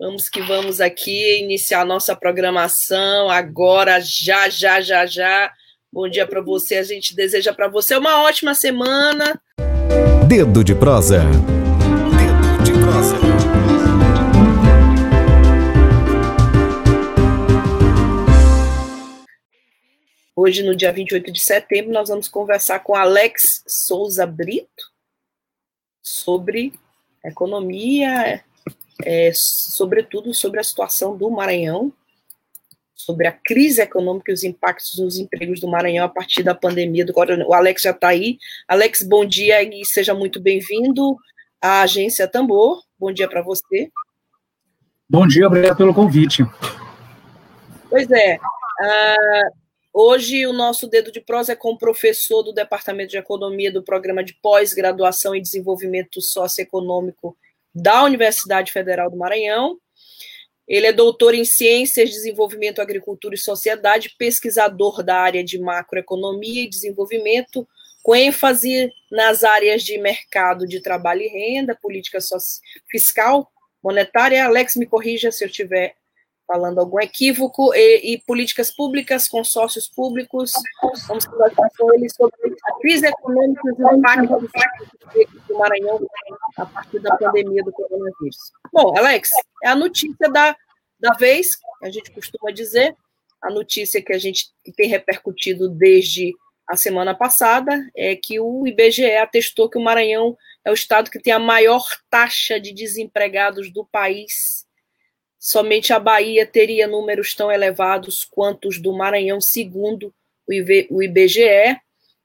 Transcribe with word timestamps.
Vamos 0.00 0.30
que 0.30 0.40
vamos 0.40 0.80
aqui 0.80 1.42
iniciar 1.42 1.84
nossa 1.84 2.16
programação 2.16 3.28
agora, 3.28 4.00
já, 4.00 4.48
já, 4.48 4.80
já, 4.80 5.04
já. 5.04 5.52
Bom 5.92 6.08
dia 6.08 6.26
para 6.26 6.40
você. 6.40 6.76
A 6.76 6.82
gente 6.82 7.14
deseja 7.14 7.52
para 7.52 7.68
você 7.68 7.98
uma 7.98 8.22
ótima 8.22 8.54
semana. 8.54 9.38
Dedo 10.26 10.64
de 10.64 10.74
prosa. 10.74 11.18
Dedo 11.18 12.64
de 12.64 12.72
prosa. 12.72 13.18
Hoje, 20.34 20.62
no 20.62 20.74
dia 20.74 20.94
28 20.94 21.30
de 21.30 21.40
setembro, 21.40 21.92
nós 21.92 22.08
vamos 22.08 22.26
conversar 22.26 22.78
com 22.78 22.94
Alex 22.94 23.62
Souza 23.66 24.24
Brito 24.26 24.90
sobre 26.02 26.72
economia, 27.22 28.42
é, 29.04 29.30
sobretudo 29.34 30.34
sobre 30.34 30.60
a 30.60 30.64
situação 30.64 31.16
do 31.16 31.30
Maranhão, 31.30 31.92
sobre 32.94 33.26
a 33.26 33.32
crise 33.32 33.80
econômica 33.80 34.30
e 34.30 34.34
os 34.34 34.44
impactos 34.44 34.98
nos 34.98 35.18
empregos 35.18 35.60
do 35.60 35.68
Maranhão 35.68 36.04
a 36.04 36.08
partir 36.08 36.42
da 36.42 36.54
pandemia 36.54 37.04
do 37.04 37.12
coronavírus. 37.12 37.50
O 37.50 37.54
Alex 37.54 37.82
já 37.82 37.90
está 37.90 38.08
aí. 38.08 38.38
Alex, 38.68 39.02
bom 39.02 39.24
dia 39.24 39.62
e 39.62 39.84
seja 39.84 40.14
muito 40.14 40.38
bem-vindo 40.38 41.16
à 41.60 41.82
Agência 41.82 42.28
Tambor. 42.28 42.82
Bom 42.98 43.10
dia 43.10 43.28
para 43.28 43.42
você. 43.42 43.90
Bom 45.08 45.26
dia, 45.26 45.46
obrigado 45.46 45.76
pelo 45.76 45.94
convite. 45.94 46.44
Pois 47.88 48.08
é. 48.10 48.36
Uh, 48.36 49.50
hoje 49.92 50.46
o 50.46 50.52
nosso 50.52 50.86
dedo 50.86 51.10
de 51.10 51.20
prosa 51.20 51.52
é 51.52 51.56
com 51.56 51.72
o 51.72 51.78
professor 51.78 52.42
do 52.42 52.52
Departamento 52.52 53.10
de 53.10 53.18
Economia 53.18 53.72
do 53.72 53.82
Programa 53.82 54.22
de 54.22 54.34
Pós-Graduação 54.34 55.34
e 55.34 55.40
Desenvolvimento 55.40 56.20
Socioeconômico 56.20 57.36
da 57.74 58.04
Universidade 58.04 58.72
Federal 58.72 59.10
do 59.10 59.16
Maranhão. 59.16 59.78
Ele 60.66 60.86
é 60.86 60.92
doutor 60.92 61.34
em 61.34 61.44
Ciências, 61.44 62.10
Desenvolvimento, 62.10 62.80
Agricultura 62.80 63.34
e 63.34 63.38
Sociedade, 63.38 64.14
pesquisador 64.16 65.02
da 65.02 65.16
área 65.16 65.42
de 65.42 65.58
macroeconomia 65.58 66.62
e 66.62 66.68
desenvolvimento, 66.68 67.66
com 68.02 68.14
ênfase 68.14 68.90
nas 69.10 69.42
áreas 69.42 69.82
de 69.82 69.98
mercado 69.98 70.66
de 70.66 70.80
trabalho 70.80 71.22
e 71.22 71.28
renda, 71.28 71.76
política 71.80 72.18
fiscal, 72.88 73.50
monetária. 73.82 74.44
Alex, 74.44 74.76
me 74.76 74.86
corrija 74.86 75.32
se 75.32 75.44
eu 75.44 75.48
estiver 75.48 75.96
falando 76.50 76.80
algum 76.80 76.98
equívoco, 76.98 77.72
e, 77.72 78.14
e, 78.14 78.18
políticas 78.22 78.72
públicas, 78.72 79.28
consórcios 79.28 79.88
públicos. 79.88 80.50
Vamos 81.06 81.24
conversar 81.24 81.70
com 81.78 81.94
ele 81.94 82.10
sobre 82.10 82.56
a 82.64 82.78
crise 82.80 83.06
econômica 83.06 83.60
e 83.66 83.70
os 83.70 83.78
impactos 83.78 84.88
do 85.46 85.56
Maranhão 85.56 86.00
a 86.56 86.66
partir 86.66 86.98
da 86.98 87.16
pandemia 87.16 87.62
do 87.62 87.70
coronavírus. 87.70 88.36
Bom, 88.72 88.98
Alex, 88.98 89.30
é 89.62 89.68
a 89.68 89.76
notícia 89.76 90.28
da, 90.28 90.56
da 90.98 91.12
vez, 91.12 91.56
a 91.84 91.88
gente 91.88 92.10
costuma 92.10 92.50
dizer, 92.50 92.96
a 93.40 93.48
notícia 93.48 94.02
que 94.02 94.12
a 94.12 94.18
gente 94.18 94.46
tem 94.76 94.88
repercutido 94.88 95.68
desde 95.68 96.34
a 96.68 96.76
semana 96.76 97.14
passada 97.14 97.80
é 97.96 98.16
que 98.16 98.40
o 98.40 98.66
IBGE 98.66 99.16
atestou 99.16 99.70
que 99.70 99.78
o 99.78 99.80
Maranhão 99.80 100.36
é 100.64 100.70
o 100.72 100.74
estado 100.74 101.12
que 101.12 101.20
tem 101.20 101.32
a 101.32 101.38
maior 101.38 101.84
taxa 102.10 102.58
de 102.58 102.72
desempregados 102.72 103.72
do 103.72 103.84
país 103.84 104.68
Somente 105.50 105.92
a 105.92 105.98
Bahia 105.98 106.46
teria 106.46 106.86
números 106.86 107.34
tão 107.34 107.50
elevados 107.50 108.24
quanto 108.24 108.68
os 108.68 108.78
do 108.78 108.92
Maranhão, 108.92 109.40
segundo 109.40 110.14
o 110.46 111.02
IBGE. 111.02 111.76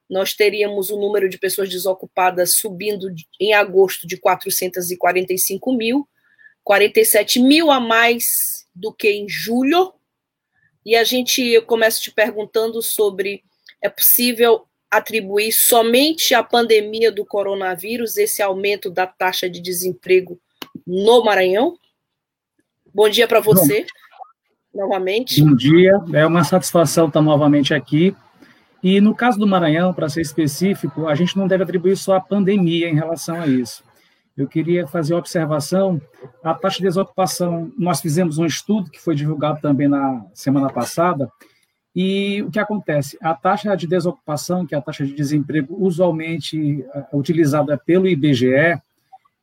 Nós 0.08 0.36
teríamos 0.36 0.92
o 0.92 1.00
número 1.00 1.28
de 1.28 1.40
pessoas 1.40 1.68
desocupadas 1.68 2.58
subindo 2.58 3.08
em 3.40 3.52
agosto 3.52 4.06
de 4.06 4.18
445 4.18 5.74
mil, 5.74 6.08
47 6.64 7.40
mil 7.40 7.72
a 7.72 7.80
mais 7.80 8.68
do 8.76 8.94
que 8.94 9.10
em 9.10 9.28
julho. 9.28 9.92
E 10.86 10.96
a 10.96 11.04
gente, 11.04 11.42
eu 11.42 11.64
começo 11.64 12.04
te 12.04 12.12
perguntando 12.12 12.80
sobre 12.80 13.44
é 13.82 13.90
possível 13.90 14.68
atribuir 14.92 15.52
somente 15.52 16.36
à 16.36 16.44
pandemia 16.44 17.12
do 17.12 17.26
coronavírus 17.26 18.18
esse 18.18 18.44
aumento 18.44 18.92
da 18.92 19.08
taxa 19.08 19.50
de 19.50 19.60
desemprego 19.60 20.40
no 20.86 21.24
Maranhão? 21.24 21.76
Bom 22.96 23.10
dia 23.10 23.28
para 23.28 23.42
você, 23.42 23.86
Bom, 24.74 24.84
novamente. 24.84 25.44
Bom 25.44 25.54
dia, 25.54 25.92
é 26.14 26.26
uma 26.26 26.46
satisfação 26.46 27.10
estar 27.10 27.22
novamente 27.22 27.74
aqui. 27.74 28.16
E 28.82 29.02
no 29.02 29.14
caso 29.14 29.38
do 29.38 29.46
Maranhão, 29.46 29.94
para 29.94 30.08
ser 30.08 30.22
específico, 30.22 31.06
a 31.06 31.14
gente 31.14 31.38
não 31.38 31.46
deve 31.46 31.64
atribuir 31.64 31.98
só 31.98 32.16
a 32.16 32.22
pandemia 32.22 32.88
em 32.88 32.96
relação 32.96 33.42
a 33.42 33.48
isso. 33.48 33.84
Eu 34.38 34.48
queria 34.48 34.88
fazer 34.88 35.14
uma 35.14 35.20
observação. 35.20 36.02
A 36.42 36.54
taxa 36.54 36.78
de 36.78 36.84
desocupação, 36.84 37.70
nós 37.78 38.00
fizemos 38.00 38.38
um 38.38 38.46
estudo 38.46 38.90
que 38.90 39.02
foi 39.02 39.14
divulgado 39.14 39.60
também 39.60 39.90
na 39.90 40.26
semana 40.34 40.72
passada, 40.72 41.30
e 41.94 42.42
o 42.44 42.50
que 42.52 42.60
acontece? 42.60 43.18
A 43.22 43.34
taxa 43.34 43.76
de 43.76 43.88
desocupação, 43.88 44.66
que 44.66 44.74
é 44.74 44.78
a 44.78 44.82
taxa 44.82 45.06
de 45.06 45.14
desemprego 45.14 45.76
usualmente 45.78 46.82
eh, 46.94 47.06
utilizada 47.12 47.78
pelo 47.78 48.08
IBGE, 48.08 48.80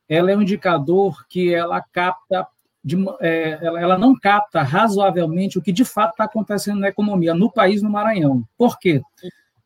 ela 0.08 0.30
é 0.30 0.36
um 0.36 0.40
indicador 0.40 1.26
que 1.28 1.52
ela 1.52 1.82
capta 1.92 2.46
de, 2.84 2.96
é, 3.20 3.58
ela, 3.62 3.80
ela, 3.80 3.98
não 3.98 4.18
capta 4.18 4.62
razoavelmente 4.62 5.58
o 5.58 5.62
que 5.62 5.72
de 5.72 5.84
fato 5.84 6.12
está 6.12 6.24
acontecendo 6.24 6.80
na 6.80 6.88
economia 6.88 7.34
no 7.34 7.50
país, 7.50 7.82
no 7.82 7.90
Maranhão. 7.90 8.44
Por 8.58 8.78
quê? 8.78 9.00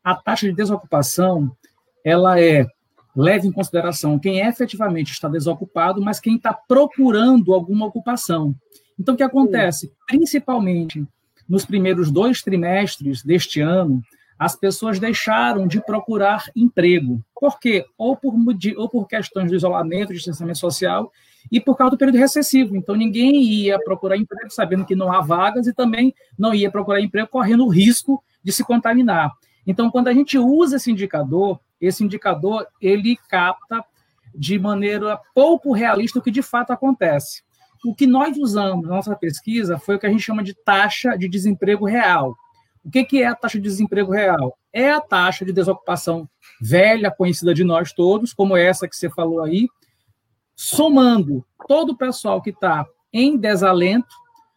A 0.03 0.15
taxa 0.15 0.47
de 0.47 0.53
desocupação 0.53 1.51
ela 2.03 2.39
é 2.39 2.65
leva 3.15 3.47
em 3.47 3.51
consideração 3.51 4.19
quem 4.19 4.41
efetivamente 4.41 5.11
está 5.11 5.27
desocupado, 5.27 5.99
mas 5.99 6.19
quem 6.19 6.35
está 6.35 6.53
procurando 6.53 7.51
alguma 7.51 7.87
ocupação. 7.87 8.53
Então, 8.99 9.15
o 9.15 9.17
que 9.17 9.23
acontece? 9.23 9.91
Principalmente 10.05 11.03
nos 11.49 11.65
primeiros 11.65 12.11
dois 12.11 12.43
trimestres 12.43 13.23
deste 13.23 13.59
ano, 13.59 14.03
as 14.37 14.55
pessoas 14.55 14.99
deixaram 14.99 15.67
de 15.67 15.81
procurar 15.81 16.45
emprego. 16.55 17.23
Por 17.39 17.59
quê? 17.59 17.85
Ou 17.97 18.15
por, 18.15 18.35
ou 18.77 18.89
por 18.89 19.07
questões 19.07 19.49
de 19.49 19.55
isolamento, 19.55 20.09
de 20.09 20.15
distanciamento 20.15 20.59
social, 20.59 21.11
e 21.51 21.59
por 21.59 21.75
causa 21.75 21.91
do 21.91 21.97
período 21.97 22.17
recessivo. 22.17 22.75
Então, 22.75 22.95
ninguém 22.95 23.41
ia 23.41 23.79
procurar 23.79 24.17
emprego 24.17 24.51
sabendo 24.51 24.85
que 24.85 24.95
não 24.95 25.11
há 25.11 25.21
vagas 25.21 25.67
e 25.67 25.73
também 25.73 26.13
não 26.37 26.53
ia 26.53 26.71
procurar 26.71 27.01
emprego 27.01 27.27
correndo 27.27 27.65
o 27.65 27.69
risco 27.69 28.23
de 28.43 28.51
se 28.51 28.63
contaminar. 28.63 29.31
Então, 29.65 29.91
quando 29.91 30.07
a 30.07 30.13
gente 30.13 30.37
usa 30.37 30.77
esse 30.77 30.91
indicador, 30.91 31.59
esse 31.79 32.03
indicador 32.03 32.65
ele 32.81 33.17
capta 33.29 33.83
de 34.33 34.57
maneira 34.59 35.19
pouco 35.33 35.73
realista 35.73 36.19
o 36.19 36.21
que 36.21 36.31
de 36.31 36.41
fato 36.41 36.71
acontece. 36.71 37.43
O 37.85 37.93
que 37.93 38.07
nós 38.07 38.37
usamos 38.37 38.87
na 38.87 38.95
nossa 38.95 39.15
pesquisa 39.15 39.77
foi 39.77 39.95
o 39.95 39.99
que 39.99 40.05
a 40.05 40.09
gente 40.09 40.23
chama 40.23 40.43
de 40.43 40.53
taxa 40.53 41.15
de 41.17 41.27
desemprego 41.27 41.85
real. 41.85 42.35
O 42.83 42.89
que 42.89 43.21
é 43.21 43.27
a 43.27 43.35
taxa 43.35 43.57
de 43.57 43.63
desemprego 43.63 44.11
real? 44.11 44.57
É 44.71 44.91
a 44.91 45.01
taxa 45.01 45.43
de 45.43 45.51
desocupação 45.51 46.27
velha, 46.61 47.11
conhecida 47.11 47.53
de 47.53 47.63
nós 47.63 47.91
todos, 47.91 48.33
como 48.33 48.55
essa 48.55 48.87
que 48.87 48.95
você 48.95 49.09
falou 49.09 49.41
aí, 49.41 49.67
somando 50.57 51.45
todo 51.67 51.91
o 51.91 51.97
pessoal 51.97 52.41
que 52.41 52.49
está 52.49 52.83
em 53.13 53.37
desalento, 53.37 54.13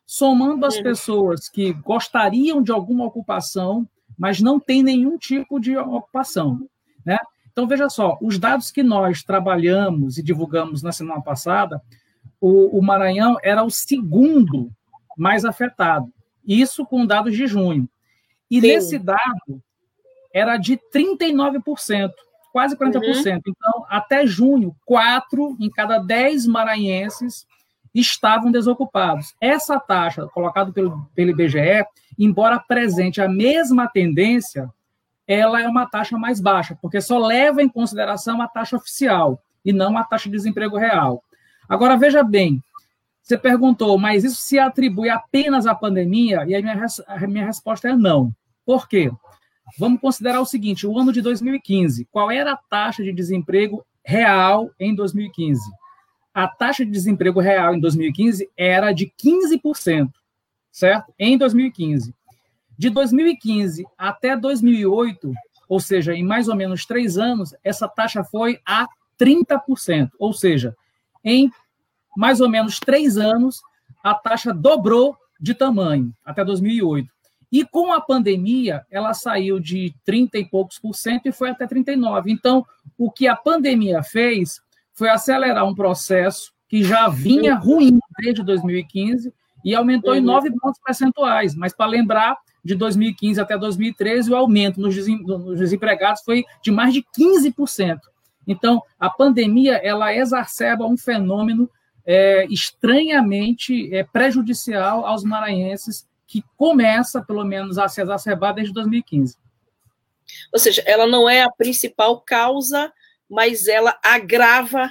somando 0.06 0.64
as 0.64 0.80
pessoas 0.80 1.46
que 1.46 1.74
gostariam 1.74 2.62
de 2.62 2.72
alguma 2.72 3.04
ocupação, 3.04 3.86
mas 4.18 4.40
não 4.40 4.58
tem 4.58 4.82
nenhum 4.82 5.18
tipo 5.18 5.60
de 5.60 5.76
ocupação. 5.76 6.66
Né? 7.04 7.18
Então, 7.52 7.66
veja 7.66 7.90
só, 7.90 8.16
os 8.22 8.38
dados 8.38 8.70
que 8.70 8.82
nós 8.82 9.22
trabalhamos 9.22 10.16
e 10.16 10.22
divulgamos 10.22 10.82
na 10.82 10.90
semana 10.90 11.20
passada, 11.20 11.80
o, 12.40 12.78
o 12.78 12.82
Maranhão 12.82 13.36
era 13.42 13.62
o 13.62 13.70
segundo 13.70 14.72
mais 15.16 15.44
afetado, 15.44 16.10
isso 16.46 16.86
com 16.86 17.04
dados 17.04 17.36
de 17.36 17.46
junho. 17.46 17.86
E 18.50 18.60
Sim. 18.60 18.66
nesse 18.66 18.98
dado, 18.98 19.62
era 20.32 20.56
de 20.56 20.78
39% 20.92 22.10
quase 22.52 22.76
40%. 22.76 22.96
Uhum. 22.96 23.40
Então, 23.46 23.86
até 23.88 24.26
junho, 24.26 24.74
quatro 24.84 25.56
em 25.60 25.70
cada 25.70 25.98
dez 25.98 26.46
maranhenses 26.46 27.46
estavam 27.94 28.50
desocupados. 28.50 29.34
Essa 29.40 29.78
taxa, 29.78 30.26
colocada 30.28 30.72
pelo, 30.72 31.08
pelo 31.14 31.30
IBGE, 31.30 31.84
embora 32.18 32.56
apresente 32.56 33.20
a 33.20 33.28
mesma 33.28 33.88
tendência, 33.88 34.70
ela 35.26 35.60
é 35.60 35.68
uma 35.68 35.86
taxa 35.86 36.18
mais 36.18 36.40
baixa, 36.40 36.78
porque 36.80 37.00
só 37.00 37.18
leva 37.18 37.62
em 37.62 37.68
consideração 37.68 38.40
a 38.42 38.48
taxa 38.48 38.76
oficial 38.76 39.40
e 39.64 39.72
não 39.72 39.96
a 39.96 40.04
taxa 40.04 40.28
de 40.28 40.36
desemprego 40.36 40.76
real. 40.76 41.22
Agora, 41.68 41.96
veja 41.96 42.22
bem, 42.22 42.62
Você 43.22 43.38
perguntou, 43.38 43.96
mas 43.96 44.24
isso 44.24 44.42
se 44.42 44.58
atribui 44.58 45.08
apenas 45.08 45.64
à 45.64 45.72
pandemia? 45.72 46.44
E 46.48 46.54
a 46.54 46.60
minha, 46.60 46.86
a 47.06 47.26
minha 47.28 47.46
resposta 47.46 47.88
é 47.88 47.94
não. 47.94 48.34
Por 48.66 48.88
quê? 48.88 49.12
Vamos 49.78 50.00
considerar 50.00 50.40
o 50.40 50.46
seguinte: 50.46 50.86
o 50.86 50.98
ano 50.98 51.12
de 51.12 51.20
2015, 51.20 52.06
qual 52.10 52.30
era 52.30 52.52
a 52.52 52.56
taxa 52.56 53.02
de 53.02 53.12
desemprego 53.12 53.84
real 54.04 54.70
em 54.78 54.94
2015? 54.94 55.60
A 56.32 56.46
taxa 56.46 56.84
de 56.84 56.90
desemprego 56.90 57.40
real 57.40 57.74
em 57.74 57.80
2015 57.80 58.48
era 58.56 58.92
de 58.92 59.12
15%, 59.22 60.10
certo? 60.70 61.12
Em 61.18 61.36
2015. 61.36 62.14
De 62.78 62.88
2015 62.88 63.84
até 63.98 64.36
2008, 64.36 65.34
ou 65.68 65.80
seja, 65.80 66.14
em 66.14 66.24
mais 66.24 66.48
ou 66.48 66.56
menos 66.56 66.86
três 66.86 67.18
anos, 67.18 67.54
essa 67.62 67.88
taxa 67.88 68.24
foi 68.24 68.58
a 68.64 68.88
30%. 69.18 70.10
Ou 70.18 70.32
seja, 70.32 70.74
em 71.24 71.50
mais 72.16 72.40
ou 72.40 72.48
menos 72.48 72.80
três 72.80 73.18
anos, 73.18 73.60
a 74.02 74.14
taxa 74.14 74.52
dobrou 74.52 75.16
de 75.38 75.54
tamanho 75.54 76.12
até 76.24 76.44
2008. 76.44 77.08
E 77.52 77.64
com 77.64 77.92
a 77.92 78.00
pandemia, 78.00 78.86
ela 78.90 79.12
saiu 79.12 79.58
de 79.58 79.92
30 80.04 80.38
e 80.38 80.44
poucos 80.44 80.78
por 80.78 80.94
cento 80.94 81.26
e 81.26 81.32
foi 81.32 81.50
até 81.50 81.66
39. 81.66 82.30
Então, 82.30 82.64
o 82.96 83.10
que 83.10 83.26
a 83.26 83.34
pandemia 83.34 84.02
fez 84.02 84.60
foi 84.94 85.08
acelerar 85.08 85.66
um 85.66 85.74
processo 85.74 86.52
que 86.68 86.84
já 86.84 87.08
vinha 87.08 87.56
ruim 87.56 87.98
desde 88.20 88.44
2015 88.44 89.32
e 89.64 89.74
aumentou 89.74 90.14
em 90.14 90.20
9 90.20 90.50
pontos 90.52 90.80
percentuais. 90.84 91.54
Mas, 91.56 91.74
para 91.74 91.86
lembrar, 91.86 92.36
de 92.64 92.74
2015 92.74 93.40
até 93.40 93.58
2013, 93.58 94.30
o 94.30 94.36
aumento 94.36 94.80
nos 94.80 94.94
desempregados 94.94 96.22
foi 96.22 96.44
de 96.62 96.70
mais 96.70 96.94
de 96.94 97.04
15%. 97.18 97.98
Então, 98.46 98.82
a 98.98 99.10
pandemia 99.10 99.76
ela 99.76 100.14
exacerba 100.14 100.86
um 100.86 100.96
fenômeno 100.96 101.68
é, 102.06 102.46
estranhamente 102.46 103.94
é, 103.94 104.04
prejudicial 104.04 105.04
aos 105.04 105.24
maranhenses 105.24 106.06
que 106.30 106.44
começa, 106.56 107.20
pelo 107.20 107.44
menos, 107.44 107.76
a 107.76 107.88
se 107.88 108.00
exacerbar 108.00 108.54
desde 108.54 108.72
2015. 108.72 109.36
Ou 110.52 110.60
seja, 110.60 110.80
ela 110.86 111.04
não 111.04 111.28
é 111.28 111.42
a 111.42 111.50
principal 111.50 112.20
causa, 112.20 112.92
mas 113.28 113.66
ela 113.66 113.98
agrava 114.00 114.88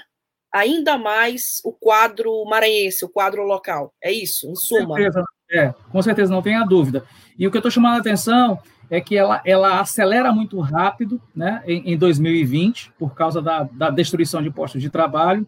ainda 0.52 0.98
mais 0.98 1.62
o 1.64 1.72
quadro 1.72 2.44
maranhense, 2.44 3.06
o 3.06 3.10
quadro 3.10 3.44
local. 3.44 3.94
É 4.04 4.12
isso, 4.12 4.52
em 4.52 4.56
suma. 4.56 4.88
Com 4.88 4.96
certeza, 4.96 5.24
é, 5.50 5.74
com 5.90 6.02
certeza, 6.02 6.34
não 6.34 6.42
tenha 6.42 6.66
dúvida. 6.66 7.06
E 7.38 7.48
o 7.48 7.52
que 7.52 7.56
eu 7.56 7.60
estou 7.60 7.72
chamando 7.72 7.96
a 7.96 8.00
atenção 8.00 8.60
é 8.90 9.00
que 9.00 9.16
ela, 9.16 9.42
ela 9.46 9.80
acelera 9.80 10.34
muito 10.34 10.60
rápido 10.60 11.22
né, 11.34 11.64
em, 11.66 11.94
em 11.94 11.98
2020, 11.98 12.92
por 13.00 13.16
causa 13.16 13.42
da, 13.42 13.64
da 13.64 13.90
destruição 13.90 14.44
de 14.44 14.52
postos 14.52 14.82
de 14.82 14.90
trabalho, 14.90 15.48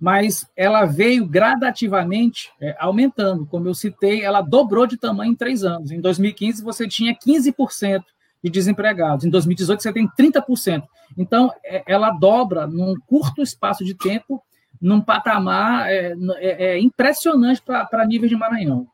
mas 0.00 0.46
ela 0.56 0.84
veio 0.84 1.26
gradativamente 1.26 2.50
é, 2.60 2.76
aumentando. 2.78 3.46
Como 3.46 3.66
eu 3.66 3.74
citei, 3.74 4.22
ela 4.22 4.40
dobrou 4.40 4.86
de 4.86 4.96
tamanho 4.96 5.32
em 5.32 5.36
três 5.36 5.64
anos. 5.64 5.90
Em 5.90 6.00
2015, 6.00 6.62
você 6.62 6.86
tinha 6.86 7.14
15% 7.14 8.02
de 8.42 8.50
desempregados. 8.50 9.24
Em 9.24 9.30
2018, 9.30 9.82
você 9.82 9.92
tem 9.92 10.08
30%. 10.08 10.84
Então, 11.16 11.52
é, 11.64 11.82
ela 11.86 12.10
dobra 12.10 12.66
num 12.66 12.94
curto 13.06 13.42
espaço 13.42 13.84
de 13.84 13.94
tempo, 13.94 14.40
num 14.80 15.00
patamar 15.00 15.90
é, 15.90 16.14
é, 16.36 16.64
é 16.66 16.78
impressionante 16.78 17.60
para 17.62 18.06
nível 18.06 18.28
de 18.28 18.36
Maranhão. 18.36 18.86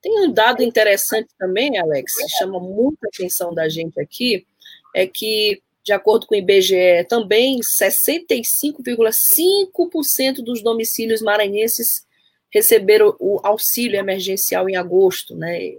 Tem 0.00 0.26
um 0.26 0.32
dado 0.32 0.62
interessante 0.62 1.28
também, 1.38 1.78
Alex, 1.78 2.16
que 2.16 2.28
chama 2.28 2.58
muita 2.58 3.06
atenção 3.08 3.54
da 3.54 3.68
gente 3.68 4.00
aqui, 4.00 4.46
é 4.94 5.06
que 5.06 5.62
de 5.84 5.92
acordo 5.92 6.26
com 6.26 6.34
o 6.34 6.38
IBGE, 6.38 7.04
também 7.08 7.60
65,5% 7.60 10.42
dos 10.42 10.62
domicílios 10.62 11.20
maranhenses 11.20 12.06
receberam 12.50 13.14
o 13.20 13.38
auxílio 13.42 13.98
emergencial 13.98 14.66
em 14.68 14.76
agosto, 14.76 15.36
né? 15.36 15.74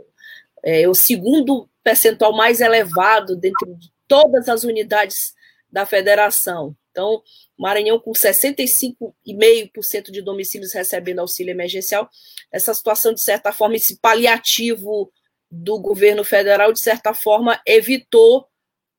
É 0.64 0.88
o 0.88 0.94
segundo 0.94 1.68
percentual 1.84 2.36
mais 2.36 2.62
elevado 2.62 3.36
dentro 3.36 3.76
de 3.76 3.92
todas 4.08 4.48
as 4.48 4.64
unidades 4.64 5.34
da 5.72 5.86
federação. 5.86 6.76
Então, 6.92 7.22
Maranhão 7.58 8.00
com 8.00 8.12
65,5% 8.12 10.12
de 10.12 10.22
domicílios 10.22 10.74
recebendo 10.74 11.20
auxílio 11.20 11.52
emergencial. 11.52 12.10
Essa 12.52 12.74
situação, 12.74 13.14
de 13.14 13.22
certa 13.22 13.52
forma, 13.52 13.76
esse 13.76 14.00
paliativo 14.00 15.12
do 15.50 15.80
governo 15.80 16.24
federal, 16.24 16.72
de 16.72 16.80
certa 16.80 17.14
forma, 17.14 17.60
evitou 17.66 18.48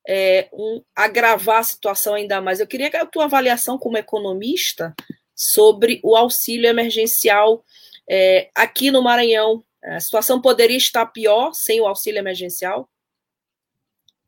é, 0.07 0.49
um, 0.53 0.83
agravar 0.95 1.59
a 1.59 1.65
situação 1.65 2.15
ainda 2.15 2.41
mais. 2.41 2.61
Eu 2.61 2.67
queria 2.67 2.91
que 2.91 2.97
a 2.97 3.07
tua 3.07 3.25
avaliação 3.25 3.79
como 3.79 3.99
economista 3.99 4.95
sobre 5.35 6.01
o 6.03 6.17
auxílio 6.17 6.69
emergencial 6.69 7.65
é, 8.09 8.49
aqui 8.55 8.91
no 8.91 9.03
Maranhão. 9.03 9.65
A 9.85 10.01
situação 10.01 10.41
poderia 10.41 10.77
estar 10.77 11.07
pior 11.07 11.53
sem 11.53 11.81
o 11.81 11.87
auxílio 11.87 12.19
emergencial? 12.19 12.89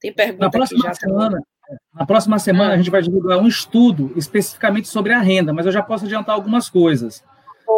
Tem 0.00 0.12
pergunta 0.12 0.44
na 0.44 0.50
próxima 0.50 0.94
semana, 0.94 1.42
Na 1.92 2.06
próxima 2.06 2.38
semana, 2.38 2.70
ah. 2.70 2.75
a 2.75 2.76
gente 2.76 2.90
vai 2.90 3.02
divulgar 3.02 3.38
um 3.38 3.48
estudo 3.48 4.12
especificamente 4.16 4.88
sobre 4.88 5.12
a 5.12 5.20
renda, 5.20 5.52
mas 5.52 5.66
eu 5.66 5.72
já 5.72 5.82
posso 5.82 6.04
adiantar 6.04 6.34
algumas 6.34 6.69
coisas. 6.69 7.25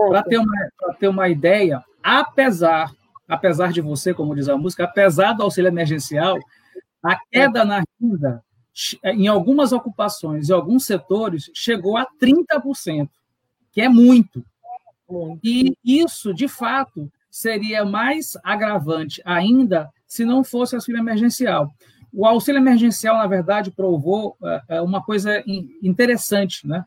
Para 0.09 0.23
ter, 0.23 0.39
uma, 0.39 0.71
ter 0.99 1.09
uma 1.09 1.29
ideia, 1.29 1.83
apesar, 2.03 2.91
apesar 3.29 3.73
de 3.73 3.81
você, 3.81 4.15
como 4.15 4.35
diz 4.35 4.49
a 4.49 4.57
música, 4.57 4.85
apesar 4.85 5.33
do 5.33 5.43
auxílio 5.43 5.69
emergencial, 5.69 6.39
a 7.03 7.19
queda 7.31 7.65
na 7.65 7.83
renda, 8.01 8.45
em 9.05 9.27
algumas 9.29 9.73
ocupações 9.73 10.49
e 10.49 10.53
alguns 10.53 10.85
setores, 10.85 11.51
chegou 11.55 11.97
a 11.97 12.07
30%, 12.07 13.09
que 13.73 13.81
é 13.81 13.89
muito. 13.89 14.45
E 15.43 15.77
isso, 15.85 16.33
de 16.33 16.47
fato, 16.47 17.11
seria 17.31 17.85
mais 17.85 18.37
agravante 18.43 19.21
ainda 19.25 19.91
se 20.07 20.25
não 20.25 20.43
fosse 20.43 20.75
auxílio 20.75 21.01
emergencial. 21.01 21.71
O 22.13 22.27
auxílio 22.27 22.59
emergencial, 22.59 23.17
na 23.17 23.27
verdade, 23.27 23.71
provou 23.71 24.37
é, 24.69 24.81
uma 24.81 25.03
coisa 25.03 25.43
interessante, 25.83 26.67
né? 26.67 26.85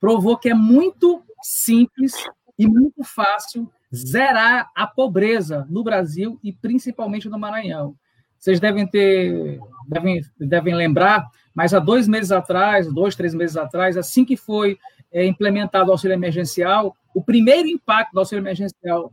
Provou 0.00 0.36
que 0.36 0.48
é 0.48 0.54
muito 0.54 1.22
simples 1.42 2.14
e 2.58 2.66
muito 2.66 3.04
fácil 3.04 3.70
zerar 3.94 4.70
a 4.74 4.86
pobreza 4.86 5.66
no 5.68 5.84
Brasil 5.84 6.38
e 6.42 6.52
principalmente 6.52 7.28
no 7.28 7.38
Maranhão. 7.38 7.94
Vocês 8.40 8.58
devem 8.58 8.86
ter, 8.86 9.60
devem, 9.86 10.24
devem 10.38 10.74
lembrar, 10.74 11.28
mas 11.54 11.74
há 11.74 11.78
dois 11.78 12.08
meses 12.08 12.32
atrás, 12.32 12.90
dois, 12.90 13.14
três 13.14 13.34
meses 13.34 13.54
atrás, 13.54 13.98
assim 13.98 14.24
que 14.24 14.34
foi 14.34 14.78
é, 15.12 15.26
implementado 15.26 15.90
o 15.90 15.92
auxílio 15.92 16.14
emergencial, 16.14 16.96
o 17.14 17.22
primeiro 17.22 17.68
impacto 17.68 18.14
do 18.14 18.20
auxílio 18.20 18.40
emergencial 18.40 19.12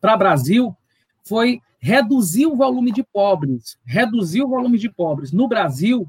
para 0.00 0.14
o 0.14 0.18
Brasil 0.18 0.76
foi 1.24 1.60
reduzir 1.80 2.46
o 2.46 2.54
volume 2.54 2.92
de 2.92 3.02
pobres, 3.02 3.76
reduzir 3.84 4.42
o 4.42 4.48
volume 4.48 4.78
de 4.78 4.88
pobres 4.88 5.32
no 5.32 5.48
Brasil 5.48 6.08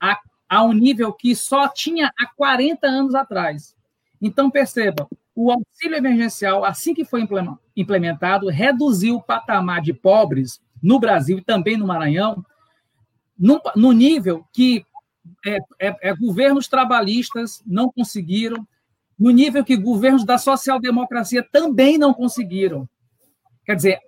a, 0.00 0.18
a 0.48 0.64
um 0.64 0.72
nível 0.72 1.12
que 1.12 1.36
só 1.36 1.68
tinha 1.68 2.12
há 2.18 2.26
40 2.36 2.86
anos 2.88 3.14
atrás. 3.14 3.76
Então, 4.20 4.50
perceba, 4.50 5.06
o 5.32 5.52
auxílio 5.52 5.96
emergencial, 5.96 6.64
assim 6.64 6.92
que 6.92 7.04
foi 7.04 7.24
implementado, 7.76 8.48
reduziu 8.48 9.16
o 9.16 9.22
patamar 9.22 9.80
de 9.80 9.92
pobres 9.92 10.60
no 10.84 11.00
Brasil 11.00 11.38
e 11.38 11.42
também 11.42 11.78
no 11.78 11.86
Maranhão, 11.86 12.44
no, 13.38 13.58
no 13.74 13.90
nível 13.90 14.46
que 14.52 14.84
é, 15.46 15.56
é, 15.80 16.10
é, 16.10 16.14
governos 16.14 16.68
trabalhistas 16.68 17.62
não 17.66 17.90
conseguiram, 17.90 18.68
no 19.18 19.30
nível 19.30 19.64
que 19.64 19.76
governos 19.76 20.24
da 20.24 20.36
social-democracia 20.36 21.42
também 21.50 21.96
não 21.96 22.12
conseguiram. 22.12 22.86
Quer 23.64 23.76
dizer, 23.76 23.98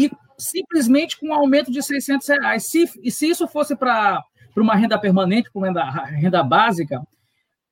e 0.00 0.10
simplesmente 0.36 1.18
com 1.18 1.28
um 1.28 1.34
aumento 1.34 1.70
de 1.70 1.80
600 1.80 2.26
reais. 2.26 2.64
Se, 2.64 2.86
se 3.10 3.28
isso 3.28 3.46
fosse 3.46 3.76
para 3.76 4.24
uma 4.56 4.74
renda 4.74 4.98
permanente, 4.98 5.50
para 5.52 5.60
uma 5.60 5.66
renda, 5.68 5.84
renda 6.06 6.42
básica, 6.42 7.00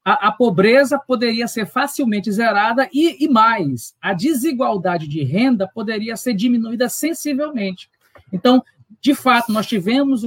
a, 0.04 0.28
a, 0.28 0.32
pobreza 0.32 0.98
poderia 0.98 1.48
ser 1.48 1.66
facilmente 1.66 2.30
zerada 2.30 2.88
e, 2.92 3.24
e 3.24 3.28
mais, 3.28 3.96
a 4.00 4.12
desigualdade 4.12 5.08
de 5.08 5.24
renda 5.24 5.66
poderia 5.66 6.16
ser 6.16 6.34
diminuída 6.34 6.88
sensivelmente. 6.88 7.88
Então, 8.34 8.60
de 9.00 9.14
fato, 9.14 9.52
nós 9.52 9.66
tivemos. 9.66 10.22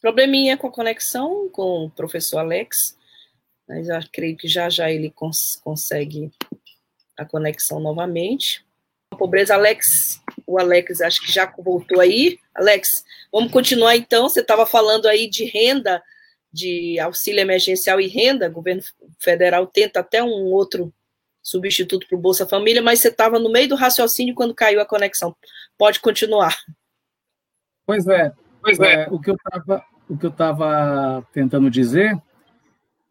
Probleminha 0.00 0.56
com 0.56 0.66
a 0.66 0.72
conexão 0.72 1.48
com 1.50 1.86
o 1.86 1.90
professor 1.90 2.38
Alex, 2.38 2.98
mas 3.66 3.86
já 3.86 4.00
creio 4.12 4.36
que 4.36 4.48
já 4.48 4.68
já 4.68 4.90
ele 4.90 5.10
cons 5.10 5.56
consegue 5.62 6.30
a 7.16 7.24
conexão 7.24 7.80
novamente. 7.80 8.64
Pobreza, 9.16 9.54
Alex, 9.54 10.20
o 10.46 10.58
Alex 10.58 11.00
acho 11.00 11.20
que 11.20 11.32
já 11.32 11.52
voltou 11.58 12.00
aí. 12.00 12.38
Alex, 12.54 13.04
vamos 13.32 13.52
continuar 13.52 13.96
então. 13.96 14.28
Você 14.28 14.40
estava 14.40 14.66
falando 14.66 15.06
aí 15.06 15.28
de 15.28 15.44
renda, 15.44 16.02
de 16.52 16.98
auxílio 17.00 17.40
emergencial 17.40 18.00
e 18.00 18.06
renda. 18.06 18.48
O 18.48 18.52
governo 18.52 18.82
federal 19.18 19.66
tenta 19.66 20.00
até 20.00 20.22
um 20.22 20.46
outro 20.52 20.92
substituto 21.48 22.06
para 22.06 22.16
o 22.16 22.20
Bolsa 22.20 22.46
Família, 22.46 22.82
mas 22.82 23.00
você 23.00 23.08
estava 23.08 23.38
no 23.38 23.50
meio 23.50 23.68
do 23.68 23.74
raciocínio 23.74 24.34
quando 24.34 24.54
caiu 24.54 24.80
a 24.80 24.86
conexão. 24.86 25.34
Pode 25.76 26.00
continuar. 26.00 26.56
Pois 27.86 28.06
é, 28.06 28.32
pois 28.60 28.78
é. 28.80 29.04
é 29.04 29.08
o 29.10 29.18
que 29.18 29.30
eu 29.30 29.34
estava 29.34 29.84
o 30.08 30.16
que 30.16 30.26
eu 30.26 30.30
estava 30.30 31.26
tentando 31.32 31.70
dizer 31.70 32.16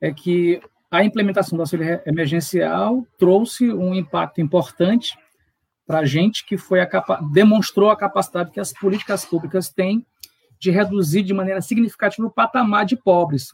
é 0.02 0.12
que 0.12 0.60
a 0.90 1.04
implementação 1.04 1.56
do 1.56 1.62
auxílio 1.62 2.02
emergencial 2.06 3.06
trouxe 3.18 3.72
um 3.72 3.94
impacto 3.94 4.42
importante 4.42 5.18
para 5.86 6.00
a 6.00 6.06
gente, 6.06 6.46
que 6.46 6.58
foi 6.58 6.82
a 6.82 6.90
demonstrou 7.32 7.90
a 7.90 7.98
capacidade 7.98 8.52
que 8.52 8.60
as 8.60 8.74
políticas 8.74 9.24
públicas 9.24 9.70
têm 9.70 10.06
de 10.60 10.72
reduzir 10.72 11.24
de 11.24 11.34
maneira 11.34 11.62
significativa 11.62 12.28
o 12.28 12.32
patamar 12.32 12.86
de 12.86 12.96
pobres. 12.96 13.54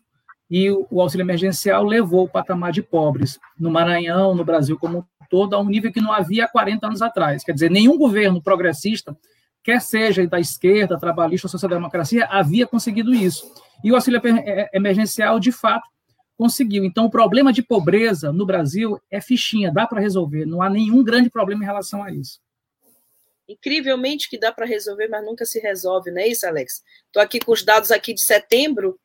E 0.55 0.69
o, 0.69 1.01
auxílio 1.01 1.23
emergencial 1.23 1.83
levou 1.83 2.25
o 2.25 2.29
patamar 2.29 2.71
de 2.71 2.83
pobres 2.83 3.39
no 3.59 3.71
Maranhão, 3.71 4.35
no 4.35 4.45
Brasil 4.45 4.77
como 4.77 4.99
um 4.99 5.03
todo, 5.27 5.55
a 5.55 5.59
um 5.59 5.65
nível 5.65 5.91
que 5.91 5.99
não 5.99 6.13
havia 6.13 6.47
40 6.47 6.85
anos 6.85 7.01
atrás. 7.01 7.43
Quer 7.43 7.53
dizer, 7.53 7.71
nenhum 7.71 7.97
governo 7.97 8.39
progressista, 8.39 9.17
quer 9.63 9.81
seja 9.81 10.27
da 10.27 10.39
esquerda, 10.39 10.99
trabalhista 10.99 11.47
ou 11.47 11.49
social-democracia, 11.49 12.27
havia 12.29 12.67
conseguido 12.67 13.15
isso. 13.15 13.51
E 13.83 13.91
o 13.91 13.95
auxílio 13.95 14.21
emergencial, 14.71 15.39
de 15.39 15.51
fato, 15.51 15.89
conseguiu. 16.37 16.85
Então, 16.85 17.05
o 17.05 17.09
problema 17.09 17.51
de 17.51 17.63
pobreza 17.63 18.31
no 18.31 18.45
Brasil 18.45 19.01
é 19.09 19.19
fichinha, 19.19 19.73
dá 19.73 19.87
para 19.87 19.99
resolver, 19.99 20.45
não 20.45 20.61
há 20.61 20.69
nenhum 20.69 21.03
grande 21.03 21.31
problema 21.31 21.63
em 21.63 21.65
relação 21.65 22.03
a 22.03 22.11
isso. 22.11 22.39
Incrivelmente 23.49 24.29
que 24.29 24.39
dá 24.39 24.51
para 24.51 24.67
resolver, 24.67 25.07
mas 25.07 25.25
nunca 25.25 25.45
se 25.45 25.59
resolve, 25.59 26.11
não 26.11 26.21
é 26.21 26.27
isso, 26.27 26.45
Alex? 26.45 26.83
Estou 27.07 27.23
aqui 27.23 27.39
com 27.39 27.51
os 27.51 27.63
dados 27.63 27.89
aqui 27.89 28.13
de 28.13 28.21
setembro, 28.21 28.99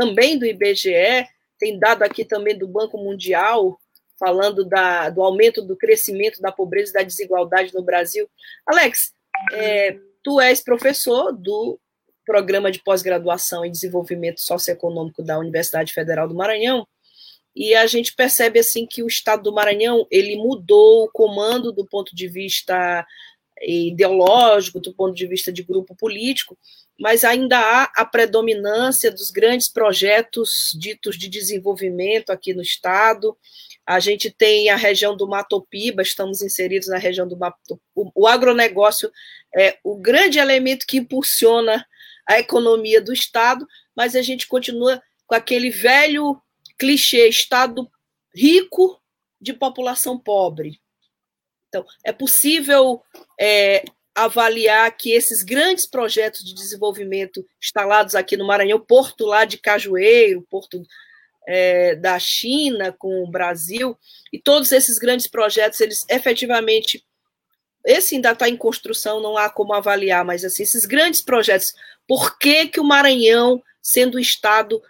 também 0.00 0.38
do 0.38 0.46
IBGE, 0.46 1.28
tem 1.58 1.78
dado 1.78 2.02
aqui 2.02 2.24
também 2.24 2.56
do 2.56 2.66
Banco 2.66 2.96
Mundial, 2.96 3.78
falando 4.18 4.64
da, 4.64 5.10
do 5.10 5.22
aumento 5.22 5.60
do 5.60 5.76
crescimento 5.76 6.40
da 6.40 6.50
pobreza 6.50 6.90
e 6.90 6.94
da 6.94 7.02
desigualdade 7.02 7.74
no 7.74 7.82
Brasil. 7.82 8.26
Alex, 8.66 9.12
é, 9.52 9.98
tu 10.22 10.40
és 10.40 10.62
professor 10.62 11.32
do 11.32 11.78
programa 12.24 12.70
de 12.70 12.82
pós-graduação 12.82 13.62
em 13.62 13.70
desenvolvimento 13.70 14.40
socioeconômico 14.40 15.22
da 15.22 15.38
Universidade 15.38 15.92
Federal 15.92 16.26
do 16.26 16.34
Maranhão, 16.34 16.86
e 17.54 17.74
a 17.74 17.86
gente 17.86 18.14
percebe 18.14 18.58
assim 18.58 18.86
que 18.86 19.02
o 19.02 19.06
Estado 19.06 19.42
do 19.42 19.52
Maranhão 19.52 20.06
ele 20.10 20.36
mudou 20.36 21.04
o 21.04 21.10
comando 21.10 21.72
do 21.72 21.84
ponto 21.84 22.14
de 22.14 22.26
vista 22.26 23.06
ideológico, 23.60 24.80
do 24.80 24.92
ponto 24.92 25.14
de 25.14 25.26
vista 25.26 25.52
de 25.52 25.62
grupo 25.62 25.94
político, 25.94 26.56
mas 26.98 27.24
ainda 27.24 27.58
há 27.58 27.84
a 27.96 28.04
predominância 28.04 29.10
dos 29.10 29.30
grandes 29.30 29.68
projetos 29.68 30.76
ditos 30.78 31.16
de 31.16 31.28
desenvolvimento 31.28 32.30
aqui 32.30 32.54
no 32.54 32.62
estado. 32.62 33.36
A 33.86 33.98
gente 34.00 34.30
tem 34.30 34.70
a 34.70 34.76
região 34.76 35.16
do 35.16 35.28
Matopiba, 35.28 36.02
estamos 36.02 36.42
inseridos 36.42 36.88
na 36.88 36.98
região 36.98 37.26
do 37.26 37.36
Matopiba. 37.36 37.80
O 38.14 38.26
agronegócio 38.26 39.10
é 39.54 39.78
o 39.82 39.96
grande 39.96 40.38
elemento 40.38 40.86
que 40.86 40.98
impulsiona 40.98 41.86
a 42.26 42.38
economia 42.38 43.00
do 43.00 43.12
Estado, 43.12 43.66
mas 43.94 44.14
a 44.14 44.22
gente 44.22 44.46
continua 44.46 45.02
com 45.26 45.34
aquele 45.34 45.70
velho 45.70 46.40
clichê 46.78 47.28
Estado 47.28 47.90
rico 48.34 49.00
de 49.40 49.52
população 49.52 50.18
pobre. 50.18 50.80
Então, 51.70 51.86
é 52.04 52.12
possível 52.12 53.00
é, 53.40 53.84
avaliar 54.14 54.90
que 54.96 55.12
esses 55.12 55.42
grandes 55.42 55.86
projetos 55.86 56.44
de 56.44 56.52
desenvolvimento 56.52 57.46
instalados 57.62 58.14
aqui 58.14 58.36
no 58.36 58.46
Maranhão, 58.46 58.78
Porto 58.78 59.24
lá 59.24 59.44
de 59.44 59.56
Cajueiro, 59.56 60.46
Porto 60.50 60.82
é, 61.46 61.94
da 61.94 62.18
China 62.18 62.92
com 62.92 63.22
o 63.22 63.30
Brasil, 63.30 63.96
e 64.32 64.38
todos 64.38 64.72
esses 64.72 64.98
grandes 64.98 65.28
projetos, 65.28 65.80
eles 65.80 66.04
efetivamente 66.08 67.04
esse 67.84 68.16
ainda 68.16 68.32
está 68.32 68.46
em 68.46 68.56
construção, 68.56 69.22
não 69.22 69.38
há 69.38 69.48
como 69.48 69.72
avaliar, 69.72 70.22
mas 70.22 70.44
assim, 70.44 70.64
esses 70.64 70.84
grandes 70.84 71.22
projetos, 71.22 71.72
por 72.06 72.36
que, 72.36 72.66
que 72.66 72.80
o 72.80 72.84
Maranhão, 72.84 73.62
sendo 73.80 74.18
um 74.18 74.20
estado 74.20 74.82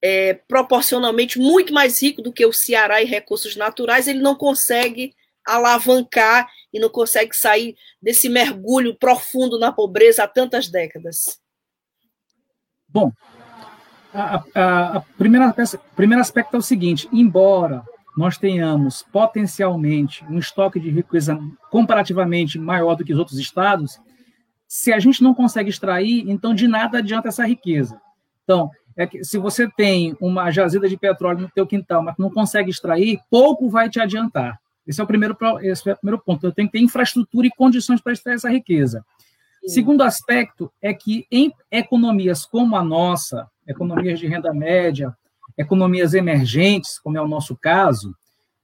é, 0.00 0.34
proporcionalmente 0.34 1.38
muito 1.38 1.72
mais 1.72 2.00
rico 2.00 2.22
do 2.22 2.32
que 2.32 2.46
o 2.46 2.52
Ceará 2.52 3.02
em 3.02 3.06
recursos 3.06 3.56
naturais, 3.56 4.06
ele 4.06 4.20
não 4.20 4.36
consegue 4.36 5.14
alavancar 5.46 6.48
e 6.72 6.80
não 6.80 6.88
consegue 6.88 7.34
sair 7.36 7.76
desse 8.00 8.28
mergulho 8.28 8.96
profundo 8.96 9.58
na 9.58 9.72
pobreza 9.72 10.24
há 10.24 10.28
tantas 10.28 10.68
décadas? 10.68 11.40
Bom, 12.88 13.12
a, 14.12 14.44
a, 14.54 15.00
primeira, 15.18 15.52
primeiro 15.96 16.20
aspecto 16.20 16.54
é 16.54 16.58
o 16.58 16.62
seguinte: 16.62 17.08
embora 17.12 17.84
nós 18.16 18.38
tenhamos 18.38 19.02
potencialmente 19.02 20.24
um 20.26 20.38
estoque 20.38 20.78
de 20.78 20.90
riqueza 20.90 21.38
comparativamente 21.70 22.58
maior 22.58 22.94
do 22.94 23.04
que 23.04 23.12
os 23.12 23.18
outros 23.18 23.38
estados, 23.38 24.00
se 24.68 24.92
a 24.92 25.00
gente 25.00 25.22
não 25.22 25.34
consegue 25.34 25.68
extrair, 25.68 26.24
então 26.28 26.54
de 26.54 26.68
nada 26.68 26.98
adianta 26.98 27.28
essa 27.28 27.46
riqueza. 27.46 28.00
Então, 28.44 28.70
é 28.96 29.06
que 29.06 29.24
se 29.24 29.38
você 29.38 29.68
tem 29.68 30.16
uma 30.20 30.50
jazida 30.50 30.88
de 30.88 30.96
petróleo 30.96 31.40
no 31.40 31.50
teu 31.50 31.66
quintal, 31.66 32.02
mas 32.02 32.16
não 32.16 32.30
consegue 32.30 32.70
extrair, 32.70 33.18
pouco 33.28 33.68
vai 33.68 33.90
te 33.90 33.98
adiantar. 33.98 34.60
Esse 34.86 35.00
é 35.00 35.04
o 35.04 35.06
primeiro, 35.06 35.36
esse 35.62 35.88
é 35.88 35.92
o 35.92 35.96
primeiro 35.96 36.22
ponto. 36.22 36.46
Eu 36.46 36.52
tenho 36.52 36.68
que 36.68 36.72
ter 36.72 36.84
infraestrutura 36.84 37.46
e 37.46 37.50
condições 37.50 38.00
para 38.00 38.12
extrair 38.12 38.36
essa 38.36 38.50
riqueza. 38.50 39.04
Sim. 39.62 39.68
Segundo 39.68 40.02
aspecto 40.02 40.70
é 40.80 40.92
que 40.92 41.26
em 41.30 41.52
economias 41.70 42.44
como 42.44 42.76
a 42.76 42.84
nossa, 42.84 43.48
economias 43.66 44.18
de 44.18 44.26
renda 44.26 44.52
média, 44.52 45.16
economias 45.56 46.14
emergentes, 46.14 46.98
como 46.98 47.16
é 47.16 47.22
o 47.22 47.28
nosso 47.28 47.56
caso, 47.56 48.14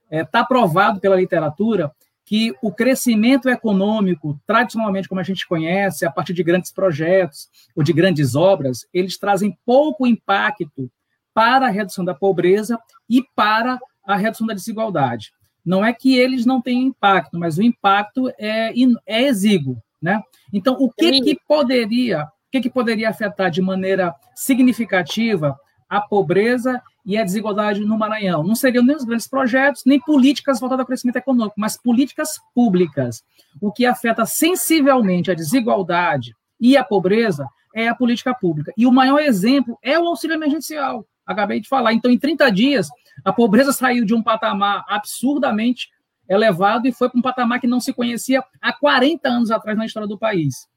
está 0.03 0.17
é, 0.17 0.23
tá 0.23 0.45
provado 0.45 0.99
pela 0.99 1.15
literatura 1.15 1.91
que 2.25 2.55
o 2.61 2.71
crescimento 2.71 3.49
econômico, 3.49 4.39
tradicionalmente, 4.45 5.09
como 5.09 5.19
a 5.19 5.23
gente 5.23 5.47
conhece, 5.47 6.05
a 6.05 6.11
partir 6.11 6.33
de 6.33 6.43
grandes 6.43 6.71
projetos 6.71 7.49
ou 7.75 7.83
de 7.83 7.91
grandes 7.91 8.35
obras, 8.35 8.87
eles 8.93 9.17
trazem 9.17 9.57
pouco 9.65 10.07
impacto 10.07 10.89
para 11.33 11.67
a 11.67 11.69
redução 11.69 12.05
da 12.05 12.13
pobreza 12.13 12.79
e 13.09 13.23
para 13.35 13.79
a 14.05 14.15
redução 14.15 14.47
da 14.47 14.53
desigualdade. 14.53 15.33
Não 15.65 15.83
é 15.83 15.93
que 15.93 16.17
eles 16.17 16.45
não 16.45 16.61
tenham 16.61 16.87
impacto, 16.87 17.37
mas 17.37 17.57
o 17.57 17.63
impacto 17.63 18.29
é, 18.37 18.73
é 19.05 19.23
exíguo. 19.23 19.81
Né? 20.01 20.21
Então, 20.51 20.75
o 20.79 20.91
que, 20.91 21.21
que 21.21 21.37
poderia, 21.47 22.23
o 22.23 22.51
que, 22.51 22.61
que 22.61 22.69
poderia 22.69 23.09
afetar 23.09 23.51
de 23.51 23.61
maneira 23.61 24.15
significativa 24.35 25.57
a 25.87 25.99
pobreza 25.99 26.81
e 27.05 27.17
a 27.17 27.23
desigualdade 27.23 27.81
no 27.81 27.97
Maranhão. 27.97 28.43
Não 28.43 28.55
seriam 28.55 28.83
nem 28.83 28.95
os 28.95 29.03
grandes 29.03 29.27
projetos, 29.27 29.83
nem 29.85 29.99
políticas 29.99 30.59
voltadas 30.59 30.81
ao 30.81 30.87
crescimento 30.87 31.17
econômico, 31.17 31.55
mas 31.57 31.77
políticas 31.77 32.39
públicas. 32.55 33.23
O 33.59 33.71
que 33.71 33.85
afeta 33.85 34.25
sensivelmente 34.25 35.29
a 35.29 35.33
desigualdade 35.33 36.33
e 36.59 36.77
a 36.77 36.83
pobreza 36.83 37.45
é 37.75 37.89
a 37.89 37.95
política 37.95 38.33
pública. 38.33 38.71
E 38.77 38.85
o 38.85 38.91
maior 38.91 39.19
exemplo 39.19 39.77
é 39.83 39.99
o 39.99 40.07
auxílio 40.07 40.35
emergencial. 40.35 41.05
Acabei 41.25 41.59
de 41.59 41.67
falar. 41.67 41.93
Então, 41.93 42.11
em 42.11 42.17
30 42.17 42.49
dias, 42.51 42.87
a 43.23 43.31
pobreza 43.31 43.71
saiu 43.71 44.05
de 44.05 44.13
um 44.13 44.21
patamar 44.23 44.83
absurdamente 44.87 45.89
elevado 46.27 46.87
e 46.87 46.91
foi 46.91 47.09
para 47.09 47.19
um 47.19 47.21
patamar 47.21 47.59
que 47.59 47.67
não 47.67 47.79
se 47.79 47.93
conhecia 47.93 48.43
há 48.61 48.73
40 48.73 49.27
anos 49.27 49.51
atrás 49.51 49.77
na 49.77 49.85
história 49.85 50.07
do 50.07 50.17
país. 50.17 50.67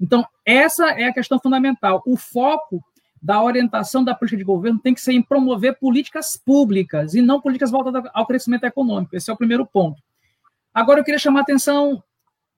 Então, 0.00 0.26
essa 0.44 0.90
é 0.90 1.04
a 1.04 1.12
questão 1.12 1.38
fundamental. 1.38 2.02
O 2.06 2.16
foco 2.16 2.82
da 3.22 3.42
orientação 3.42 4.04
da 4.04 4.14
política 4.14 4.38
de 4.38 4.44
governo 4.44 4.78
tem 4.78 4.92
que 4.92 5.00
ser 5.00 5.12
em 5.12 5.22
promover 5.22 5.78
políticas 5.78 6.36
públicas 6.36 7.14
e 7.14 7.22
não 7.22 7.40
políticas 7.40 7.70
voltadas 7.70 8.10
ao 8.12 8.26
crescimento 8.26 8.64
econômico. 8.64 9.16
Esse 9.16 9.30
é 9.30 9.32
o 9.32 9.36
primeiro 9.36 9.64
ponto. 9.64 10.02
Agora, 10.74 11.00
eu 11.00 11.04
queria 11.04 11.18
chamar 11.18 11.40
a 11.40 11.42
atenção 11.42 12.02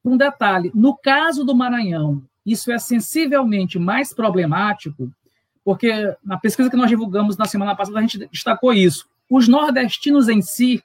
para 0.02 0.12
um 0.12 0.16
detalhe. 0.16 0.72
No 0.74 0.96
caso 0.96 1.44
do 1.44 1.54
Maranhão, 1.54 2.22
isso 2.44 2.72
é 2.72 2.78
sensivelmente 2.78 3.78
mais 3.78 4.14
problemático, 4.14 5.10
porque 5.66 6.16
na 6.24 6.38
pesquisa 6.38 6.70
que 6.70 6.76
nós 6.76 6.88
divulgamos 6.88 7.36
na 7.36 7.44
semana 7.44 7.74
passada, 7.74 7.98
a 7.98 8.00
gente 8.00 8.28
destacou 8.28 8.72
isso. 8.72 9.04
Os 9.28 9.48
nordestinos 9.48 10.28
em 10.28 10.40
si, 10.40 10.80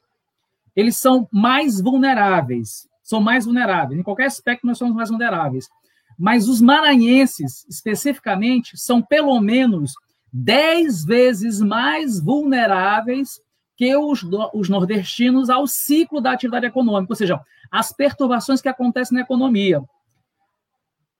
eles 0.76 0.98
são 0.98 1.30
mais 1.32 1.80
vulneráveis, 1.80 2.90
são 3.04 3.22
mais 3.22 3.46
vulneráveis. 3.46 4.00
Em 4.00 4.04
qualquer 4.04 4.26
aspecto, 4.26 4.66
nós 4.66 4.80
somos 4.80 4.96
mais 4.96 5.12
vulneráveis. 5.12 5.70
Mas 6.18 6.48
os 6.48 6.60
maranhenses, 6.60 7.64
especificamente, 7.70 8.76
são 8.76 9.04
pelo 9.04 9.40
menos 9.40 9.94
dez 10.34 11.06
vezes 11.06 11.62
mais 11.62 12.20
vulneráveis 12.20 13.40
que 13.78 13.96
os, 13.96 14.24
os 14.52 14.68
nordestinos 14.68 15.52
ao 15.52 15.68
ciclo 15.68 16.20
da 16.20 16.32
atividade 16.32 16.66
econômica, 16.66 17.14
ou 17.14 17.16
seja, 17.16 17.40
as 17.70 17.94
perturbações 17.94 18.62
que 18.62 18.70
acontecem 18.70 19.14
na 19.14 19.22
economia. 19.22 19.80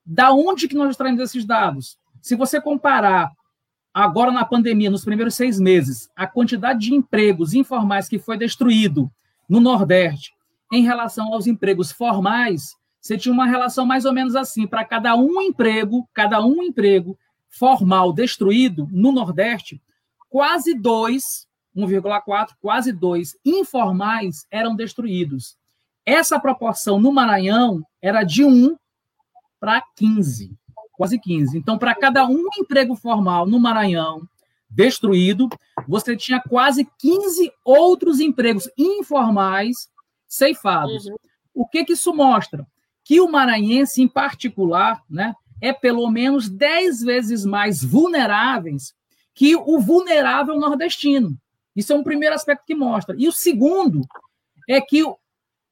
Da 0.04 0.32
onde 0.32 0.68
que 0.68 0.74
nós 0.74 0.90
extraímos 0.90 1.22
esses 1.22 1.46
dados? 1.46 1.96
Se 2.24 2.36
você 2.36 2.60
comparar 2.60 3.32
agora 3.94 4.32
na 4.32 4.46
pandemia, 4.46 4.90
nos 4.90 5.04
primeiros 5.04 5.36
seis 5.36 5.60
meses, 5.60 6.10
a 6.16 6.26
quantidade 6.26 6.80
de 6.80 6.94
empregos 6.94 7.54
informais 7.54 8.08
que 8.08 8.20
foi 8.20 8.38
destruído 8.38 9.12
no 9.50 9.60
Nordeste 9.60 10.34
em 10.72 10.84
relação 10.84 11.34
aos 11.34 11.48
empregos 11.48 11.92
formais, 11.92 12.76
você 13.02 13.18
tinha 13.18 13.34
uma 13.34 13.46
relação 13.46 13.86
mais 13.86 14.06
ou 14.06 14.14
menos 14.14 14.36
assim, 14.36 14.66
para 14.66 14.86
cada 14.86 15.16
um 15.16 15.42
emprego, 15.42 16.08
cada 16.14 16.44
um 16.46 16.64
emprego 16.64 17.18
formal 17.50 18.14
destruído 18.14 18.88
no 18.92 19.12
Nordeste, 19.12 19.82
quase 20.30 20.74
dois, 20.74 21.46
1,4, 21.76 22.52
quase 22.62 22.94
dois 22.94 23.36
informais 23.44 24.46
eram 24.50 24.76
destruídos. 24.76 25.58
Essa 26.06 26.40
proporção 26.40 27.00
no 27.00 27.12
Maranhão 27.12 27.86
era 28.02 28.24
de 28.24 28.46
1 28.46 28.76
para 29.60 29.84
15, 29.96 30.58
quase 31.02 31.18
15. 31.18 31.58
Então, 31.58 31.80
para 31.80 31.96
cada 31.96 32.28
um 32.28 32.46
emprego 32.60 32.96
formal 32.96 33.48
no 33.48 33.60
Maranhão, 33.60 34.22
destruído, 34.70 35.50
você 35.88 36.16
tinha 36.16 36.40
quase 36.40 36.88
15 37.00 37.52
outros 37.66 38.20
empregos 38.20 38.70
informais 38.78 39.90
ceifados. 40.28 41.08
Uhum. 41.08 41.16
O 41.56 41.68
que, 41.68 41.84
que 41.84 41.94
isso 41.94 42.14
mostra? 42.14 42.68
Que 43.04 43.20
o 43.20 43.28
maranhense, 43.28 44.00
em 44.00 44.08
particular, 44.08 45.02
né, 45.10 45.34
é 45.60 45.74
pelo 45.74 46.08
menos 46.12 46.48
10 46.48 47.02
vezes 47.02 47.44
mais 47.44 47.84
vulneráveis 47.84 48.94
que 49.34 49.56
o 49.56 49.80
vulnerável 49.80 50.56
nordestino. 50.60 51.36
Isso 51.76 51.94
é 51.94 51.96
um 51.96 52.04
primeiro 52.04 52.36
aspecto 52.36 52.64
que 52.64 52.76
mostra. 52.76 53.16
E 53.18 53.28
o 53.28 53.32
segundo 53.32 54.02
é 54.70 54.80
que 54.80 55.04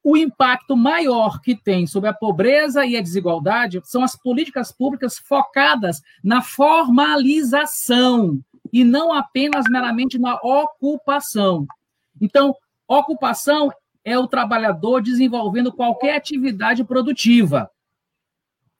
o 0.02 0.16
impacto 0.16 0.76
maior 0.76 1.40
que 1.40 1.54
tem 1.54 1.86
sobre 1.86 2.08
a 2.08 2.14
pobreza 2.14 2.86
e 2.86 2.96
a 2.96 3.02
desigualdade 3.02 3.80
são 3.84 4.02
as 4.02 4.16
políticas 4.16 4.72
públicas 4.72 5.18
focadas 5.18 6.02
na 6.24 6.40
formalização 6.40 8.40
e 8.72 8.82
não 8.82 9.12
apenas 9.12 9.66
meramente 9.68 10.18
na 10.18 10.36
ocupação. 10.36 11.66
Então, 12.20 12.54
ocupação 12.88 13.70
é 14.04 14.18
o 14.18 14.26
trabalhador 14.26 15.02
desenvolvendo 15.02 15.72
qualquer 15.72 16.16
atividade 16.16 16.82
produtiva. 16.84 17.70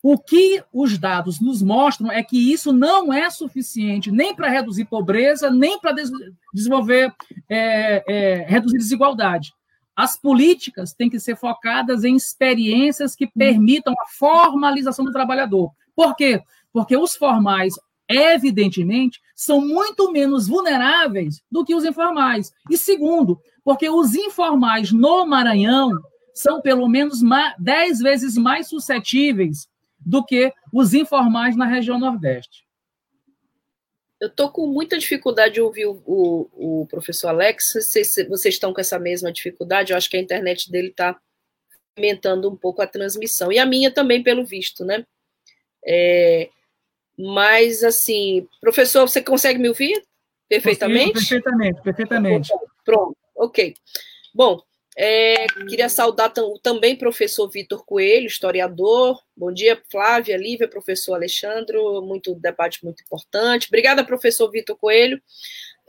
O 0.02 0.16
que 0.16 0.64
os 0.72 0.96
dados 0.96 1.40
nos 1.40 1.60
mostram 1.60 2.10
é 2.10 2.22
que 2.22 2.50
isso 2.50 2.72
não 2.72 3.12
é 3.12 3.28
suficiente 3.28 4.10
nem 4.10 4.34
para 4.34 4.48
reduzir 4.48 4.86
pobreza, 4.86 5.50
nem 5.50 5.78
para 5.78 5.92
des 5.92 6.10
desenvolver, 6.54 7.12
é, 7.46 8.02
é, 8.08 8.46
reduzir 8.48 8.78
desigualdade. 8.78 9.52
As 9.94 10.18
políticas 10.18 10.92
têm 10.92 11.11
que 11.11 11.20
ser 11.20 11.37
focadas 11.37 12.04
em 12.04 12.16
experiências 12.16 13.14
que 13.14 13.26
permitam 13.26 13.92
a 13.94 14.06
formalização 14.18 15.04
do 15.04 15.12
trabalhador. 15.12 15.73
Por 15.94 16.16
quê? 16.16 16.40
Porque 16.73 16.97
os 16.97 17.14
formais, 17.14 17.75
evidentemente, 18.09 19.20
são 19.35 19.61
muito 19.61 20.11
menos 20.12 20.49
vulneráveis 20.49 21.42
do 21.50 21.64
que 21.64 21.75
os 21.75 21.85
informais. 21.85 22.52
E 22.70 22.78
segundo, 22.78 23.40
porque 23.64 23.90
os 23.90 24.14
informais 24.14 24.92
no 24.92 25.26
Maranhão 25.26 25.92
são 26.35 26.61
pelo 26.61 26.88
menos 26.88 27.20
10 27.59 27.99
vezes 27.99 28.37
mais 28.37 28.68
suscetíveis 28.68 29.68
do 29.99 30.25
que 30.25 30.52
os 30.73 30.94
informais 30.94 31.56
na 31.56 31.66
região 31.66 31.99
Nordeste. 31.99 32.64
Eu 34.20 34.28
estou 34.28 34.50
com 34.50 34.66
muita 34.66 34.98
dificuldade 34.98 35.54
de 35.54 35.60
ouvir 35.62 35.86
o, 35.86 36.02
o, 36.04 36.82
o 36.82 36.86
professor 36.86 37.28
Alex. 37.28 37.72
Vocês, 37.74 38.14
vocês 38.28 38.54
estão 38.54 38.74
com 38.74 38.80
essa 38.80 38.98
mesma 38.98 39.32
dificuldade? 39.32 39.92
Eu 39.92 39.96
acho 39.96 40.10
que 40.10 40.16
a 40.16 40.20
internet 40.20 40.70
dele 40.70 40.88
está 40.88 41.18
aumentando 41.96 42.50
um 42.50 42.56
pouco 42.56 42.82
a 42.82 42.86
transmissão. 42.86 43.50
E 43.50 43.58
a 43.58 43.64
minha 43.64 43.90
também, 43.90 44.22
pelo 44.22 44.44
visto, 44.44 44.84
né? 44.84 45.06
É, 45.82 46.50
mas, 47.18 47.82
assim, 47.82 48.46
professor, 48.60 49.08
você 49.08 49.22
consegue 49.22 49.58
me 49.58 49.68
ouvir 49.68 50.02
perfeitamente? 50.48 51.14
perfeitamente, 51.14 51.82
perfeitamente. 51.82 52.50
Pronto, 52.84 53.16
ok. 53.34 53.74
Bom, 54.34 54.62
é, 54.97 55.47
queria 55.68 55.88
saudar 55.88 56.32
também 56.62 56.97
professor 56.97 57.49
Vitor 57.49 57.85
Coelho, 57.85 58.26
historiador. 58.26 59.23
Bom 59.37 59.52
dia, 59.52 59.80
Flávia, 59.90 60.37
Lívia, 60.37 60.68
professor 60.68 61.14
Alexandre. 61.14 61.76
Muito 62.02 62.35
debate 62.35 62.85
muito 62.85 63.02
importante. 63.02 63.68
Obrigada, 63.68 64.04
professor 64.04 64.50
Vitor 64.50 64.76
Coelho. 64.76 65.20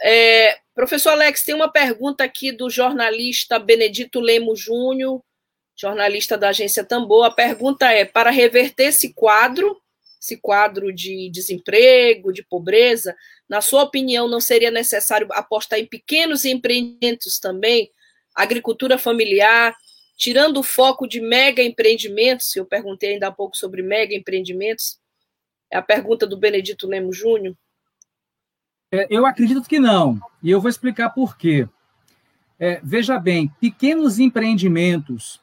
É, 0.02 0.58
professor 0.74 1.10
Alex, 1.10 1.44
tem 1.44 1.56
uma 1.56 1.72
pergunta 1.72 2.24
aqui 2.24 2.52
do 2.52 2.70
jornalista 2.70 3.60
Benedito 3.60 4.20
Lemos 4.20 4.60
Júnior, 4.60 5.22
jornalista 5.76 6.38
da 6.38 6.50
agência 6.50 6.84
Tambor. 6.84 7.26
A 7.26 7.32
pergunta 7.32 7.92
é: 7.92 8.06
para 8.06 8.30
reverter 8.30 8.86
esse 8.86 9.14
quadro, 9.14 9.82
esse 10.22 10.38
quadro 10.38 10.94
de 10.94 11.30
desemprego, 11.32 12.32
de 12.32 12.44
pobreza, 12.44 13.16
na 13.50 13.62
sua 13.62 13.84
opinião, 13.84 14.28
não 14.28 14.40
seria 14.40 14.70
necessário 14.70 15.28
apostar 15.32 15.80
em 15.80 15.86
pequenos 15.88 16.46
empreendimentos 16.46 17.40
também? 17.40 17.92
Agricultura 18.36 18.98
familiar, 18.98 19.76
tirando 20.16 20.58
o 20.58 20.64
foco 20.64 21.08
de 21.08 21.20
mega 21.20 21.64
empreendimentos, 21.64 22.56
eu 22.56 22.66
perguntei 22.66 23.14
ainda 23.14 23.28
há 23.28 23.32
pouco 23.32 23.58
sobre 23.58 23.82
mega 23.82 24.16
empreendimentos, 24.16 25.00
é 25.72 25.78
a 25.78 25.82
pergunta 25.82 26.28
do 26.28 26.38
Benedito 26.38 26.88
Lemos 26.88 27.18
Júnior. 27.18 27.56
É, 28.92 29.08
eu 29.10 29.26
acredito 29.26 29.68
que 29.68 29.80
não, 29.80 30.20
e 30.44 30.52
eu 30.52 30.60
vou 30.60 30.70
explicar 30.70 31.10
por 31.10 31.38
quê. 31.38 31.68
É, 32.60 32.80
veja 32.84 33.18
bem, 33.18 33.50
pequenos 33.60 34.20
empreendimentos 34.20 35.42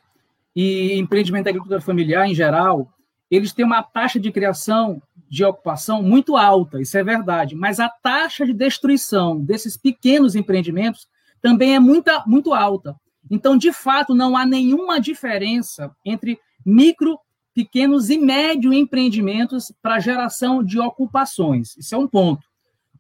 e 0.55 0.99
empreendimento 0.99 1.45
da 1.45 1.51
agricultura 1.51 1.81
familiar 1.81 2.29
em 2.29 2.35
geral, 2.35 2.93
eles 3.31 3.53
têm 3.53 3.65
uma 3.65 3.83
taxa 3.83 4.21
de 4.21 4.31
criação 4.31 5.03
de 5.29 5.45
ocupação 5.45 6.03
muito 6.03 6.37
alta, 6.37 6.81
isso 6.81 6.97
é 6.97 7.05
verdade, 7.05 7.55
mas 7.55 7.81
a 7.81 7.89
taxa 7.89 8.47
de 8.47 8.53
destruição 8.53 9.39
desses 9.39 9.77
pequenos 9.77 10.35
empreendimentos 10.35 11.09
também 11.41 11.75
é 11.75 11.81
muita, 11.81 12.25
muito 12.27 12.53
alta. 12.53 12.97
Então, 13.31 13.57
de 13.57 13.73
fato, 13.73 14.15
não 14.15 14.37
há 14.37 14.47
nenhuma 14.47 15.01
diferença 15.01 15.95
entre 16.05 16.39
micro, 16.65 17.19
pequenos 17.55 18.11
e 18.11 18.19
médio 18.19 18.73
empreendimentos 18.73 19.73
para 19.83 19.99
geração 19.99 20.63
de 20.63 20.79
ocupações. 20.79 21.77
Isso 21.77 21.95
é 21.95 21.99
um 21.99 22.07
ponto. 22.07 22.47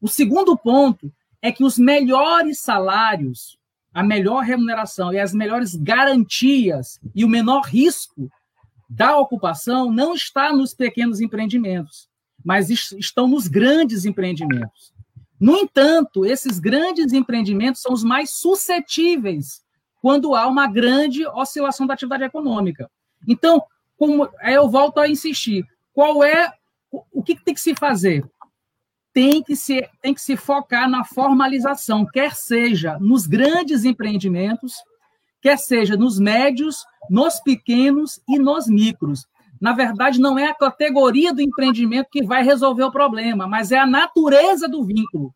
O 0.01 0.09
segundo 0.09 0.57
ponto 0.57 1.13
é 1.41 1.51
que 1.51 1.65
os 1.65 1.79
melhores 1.79 2.61
salários, 2.61 3.57
a 3.93 4.03
melhor 4.03 4.43
remuneração 4.43 5.13
e 5.13 5.19
as 5.19 5.33
melhores 5.33 5.75
garantias 5.75 7.01
e 7.15 7.25
o 7.25 7.29
menor 7.29 7.63
risco 7.63 8.31
da 8.89 9.17
ocupação 9.19 9.93
não 9.93 10.15
está 10.15 10.53
nos 10.53 10.75
pequenos 10.75 11.21
empreendimentos, 11.21 12.09
mas 12.45 12.71
estão 12.71 13.29
nos 13.29 13.47
grandes 13.47 14.05
empreendimentos. 14.05 14.93
No 15.41 15.57
entanto, 15.57 16.25
esses 16.25 16.59
grandes 16.59 17.13
empreendimentos 17.13 17.81
são 17.81 17.93
os 17.93 18.03
mais 18.03 18.31
suscetíveis 18.31 19.63
quando 20.01 20.35
há 20.35 20.47
uma 20.47 20.67
grande 20.67 21.27
oscilação 21.27 21.87
da 21.87 21.95
atividade 21.95 22.25
econômica. 22.25 22.91
Então, 23.27 23.63
como 23.97 24.29
eu 24.43 24.69
volto 24.69 24.99
a 24.99 25.09
insistir, 25.09 25.65
qual 25.93 26.23
é 26.23 26.53
o 27.13 27.23
que 27.23 27.37
tem 27.37 27.55
que 27.55 27.61
se 27.61 27.75
fazer? 27.75 28.25
Tem 29.13 29.43
que 29.43 29.57
se, 29.57 29.89
tem 30.01 30.15
que 30.15 30.21
se 30.21 30.37
focar 30.37 30.89
na 30.89 31.05
formalização, 31.05 32.07
quer 32.07 32.35
seja 32.35 32.99
nos 33.01 33.27
grandes 33.27 33.85
empreendimentos, 33.85 34.75
quer 35.41 35.59
seja 35.59 35.97
nos 35.97 36.19
médios, 36.19 36.85
nos 37.11 37.41
pequenos 37.41 38.21
e 38.29 38.39
nos 38.39 38.69
micros 38.69 39.27
na 39.61 39.73
verdade, 39.73 40.21
não 40.21 40.39
é 40.39 40.47
a 40.47 40.55
categoria 40.55 41.33
do 41.33 41.43
empreendimento 41.43 42.09
que 42.11 42.25
vai 42.25 42.43
resolver 42.43 42.85
o 42.85 42.93
problema, 42.93 43.47
mas 43.47 43.73
é 43.73 43.79
a 43.79 43.87
natureza 43.87 44.69
do 44.69 44.85
vínculo. 44.85 45.35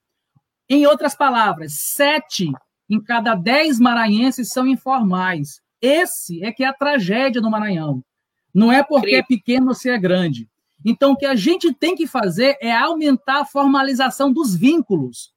Em 0.68 0.86
outras 0.86 1.14
palavras, 1.14 1.72
sete 1.74 2.50
em 2.88 3.00
cada 3.02 3.34
dez 3.34 3.80
maranhenses 3.80 4.50
são 4.50 4.66
informais. 4.66 5.60
Esse 5.80 6.44
é 6.44 6.52
que 6.52 6.62
é 6.62 6.68
a 6.68 6.72
tragédia 6.72 7.40
do 7.40 7.50
Maranhão. 7.50 8.04
Não 8.54 8.70
é 8.70 8.82
porque 8.82 9.16
é 9.16 9.22
pequeno 9.22 9.68
ou 9.68 9.74
se 9.74 9.90
é 9.90 9.98
grande. 9.98 10.48
Então, 10.84 11.12
o 11.12 11.16
que 11.16 11.26
a 11.26 11.34
gente 11.34 11.72
tem 11.72 11.94
que 11.94 12.06
fazer 12.06 12.56
é 12.60 12.72
aumentar 12.72 13.40
a 13.40 13.44
formalização 13.44 14.32
dos 14.32 14.54
vínculos. 14.54 15.32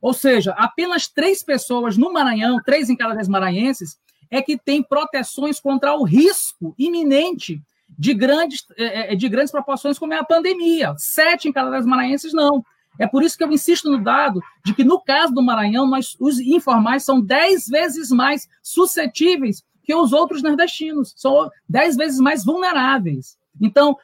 Ou 0.00 0.12
seja, 0.12 0.52
apenas 0.52 1.08
três 1.08 1.42
pessoas 1.42 1.96
no 1.96 2.12
Maranhão, 2.12 2.60
três 2.64 2.88
em 2.88 2.96
cada 2.96 3.14
dez 3.14 3.28
maranhenses, 3.28 3.98
é 4.30 4.40
que 4.40 4.58
tem 4.58 4.82
proteções 4.82 5.60
contra 5.60 5.94
o 5.94 6.04
risco 6.04 6.74
iminente 6.78 7.60
de 7.98 8.14
grandes, 8.14 8.64
é, 8.76 9.12
é, 9.12 9.16
de 9.16 9.28
grandes 9.28 9.52
proporções, 9.52 9.98
como 9.98 10.14
é 10.14 10.18
a 10.18 10.24
pandemia. 10.24 10.94
Sete 10.96 11.48
em 11.48 11.52
cada 11.52 11.70
dez 11.70 11.86
maranhenses 11.86 12.32
não. 12.32 12.64
É 12.98 13.06
por 13.06 13.22
isso 13.22 13.36
que 13.36 13.44
eu 13.44 13.50
insisto 13.50 13.90
no 13.90 14.02
dado 14.02 14.40
de 14.64 14.74
que, 14.74 14.84
no 14.84 15.00
caso 15.00 15.32
do 15.32 15.42
Maranhão, 15.42 15.86
nós, 15.86 16.14
os 16.20 16.38
informais 16.38 17.04
são 17.04 17.20
dez 17.20 17.66
vezes 17.66 18.10
mais 18.10 18.46
suscetíveis 18.62 19.62
que 19.82 19.94
os 19.94 20.12
outros 20.12 20.42
nordestinos, 20.42 21.14
são 21.16 21.50
dez 21.68 21.96
vezes 21.96 22.20
mais 22.20 22.44
vulneráveis. 22.44 23.36
Então, 23.60 23.96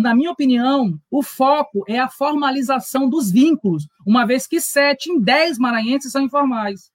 na 0.00 0.14
minha 0.14 0.30
opinião, 0.30 0.98
o 1.10 1.22
foco 1.22 1.84
é 1.88 1.98
a 1.98 2.08
formalização 2.08 3.08
dos 3.08 3.30
vínculos, 3.30 3.88
uma 4.06 4.24
vez 4.24 4.46
que 4.46 4.60
sete 4.60 5.10
em 5.10 5.20
dez 5.20 5.58
maranhenses 5.58 6.12
são 6.12 6.22
informais. 6.22 6.92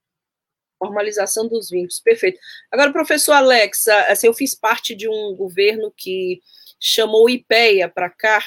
Formalização 0.80 1.48
dos 1.48 1.70
vínculos, 1.70 2.00
perfeito. 2.00 2.40
Agora, 2.72 2.92
professor 2.92 3.34
Alex, 3.34 3.88
assim, 3.88 4.28
eu 4.28 4.34
fiz 4.34 4.56
parte 4.56 4.96
de 4.96 5.08
um 5.08 5.36
governo 5.36 5.94
que 5.96 6.42
chamou 6.80 7.26
o 7.26 7.30
IPEA 7.30 7.90
para 7.90 8.10
cá, 8.10 8.44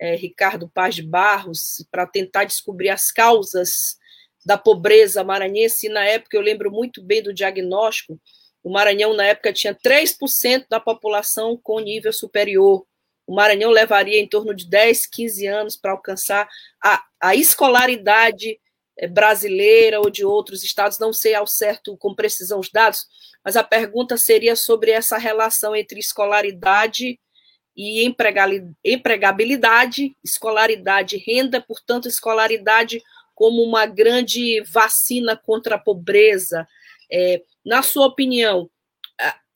é, 0.00 0.16
Ricardo 0.16 0.68
Paz 0.68 0.94
de 0.94 1.02
Barros, 1.02 1.86
para 1.90 2.06
tentar 2.06 2.44
descobrir 2.44 2.88
as 2.88 3.12
causas 3.12 3.96
da 4.44 4.58
pobreza 4.58 5.22
maranhense, 5.22 5.86
e 5.86 5.90
na 5.90 6.04
época 6.04 6.36
eu 6.36 6.40
lembro 6.40 6.72
muito 6.72 7.02
bem 7.02 7.22
do 7.22 7.32
diagnóstico, 7.32 8.18
o 8.62 8.70
Maranhão, 8.70 9.12
na 9.14 9.24
época, 9.24 9.52
tinha 9.52 9.74
3% 9.74 10.66
da 10.68 10.78
população 10.78 11.56
com 11.56 11.80
nível 11.80 12.12
superior. 12.12 12.86
O 13.26 13.34
Maranhão 13.34 13.70
levaria 13.70 14.20
em 14.20 14.28
torno 14.28 14.54
de 14.54 14.68
10, 14.68 15.06
15 15.06 15.46
anos 15.46 15.76
para 15.76 15.90
alcançar 15.90 16.48
a, 16.82 17.02
a 17.20 17.34
escolaridade 17.34 18.60
brasileira 19.10 20.00
ou 20.00 20.10
de 20.10 20.24
outros 20.24 20.62
estados, 20.62 20.98
não 20.98 21.12
sei 21.12 21.34
ao 21.34 21.46
certo 21.46 21.96
com 21.96 22.14
precisão 22.14 22.60
os 22.60 22.70
dados, 22.70 23.06
mas 23.44 23.56
a 23.56 23.64
pergunta 23.64 24.16
seria 24.16 24.54
sobre 24.54 24.90
essa 24.90 25.18
relação 25.18 25.74
entre 25.74 25.98
escolaridade 25.98 27.18
e 27.74 28.04
empregabilidade, 28.84 30.14
escolaridade 30.22 31.16
renda, 31.16 31.60
portanto, 31.60 32.06
escolaridade 32.06 33.02
como 33.34 33.62
uma 33.62 33.86
grande 33.86 34.62
vacina 34.70 35.36
contra 35.36 35.76
a 35.76 35.78
pobreza. 35.78 36.68
É, 37.10 37.42
na 37.64 37.82
sua 37.82 38.06
opinião, 38.06 38.70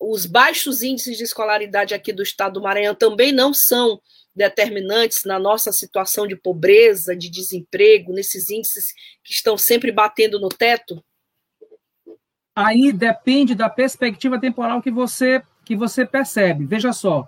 os 0.01 0.27
baixos 0.27 0.83
índices 0.83 1.17
de 1.17 1.25
escolaridade 1.25 1.95
aqui 1.95 2.13
do 2.13 2.23
estado 2.23 2.55
do 2.55 2.63
Maranhão 2.63 2.95
também 2.95 3.33
não 3.33 3.53
são 3.53 4.01
determinantes 4.37 5.25
na 5.25 5.39
nossa 5.39 5.73
situação 5.73 6.27
de 6.27 6.37
pobreza, 6.37 7.17
de 7.17 7.31
desemprego, 7.31 8.13
nesses 8.13 8.51
índices 8.51 8.93
que 9.25 9.33
estão 9.33 9.57
sempre 9.57 9.91
batendo 9.91 10.39
no 10.39 10.51
teto? 10.51 11.03
Aí 12.55 12.93
depende 12.93 13.55
da 13.55 13.69
perspectiva 13.69 14.39
temporal 14.39 14.83
que 14.83 14.91
você 14.91 15.43
que 15.65 15.75
você 15.75 16.07
percebe. 16.07 16.65
Veja 16.65 16.93
só, 16.93 17.27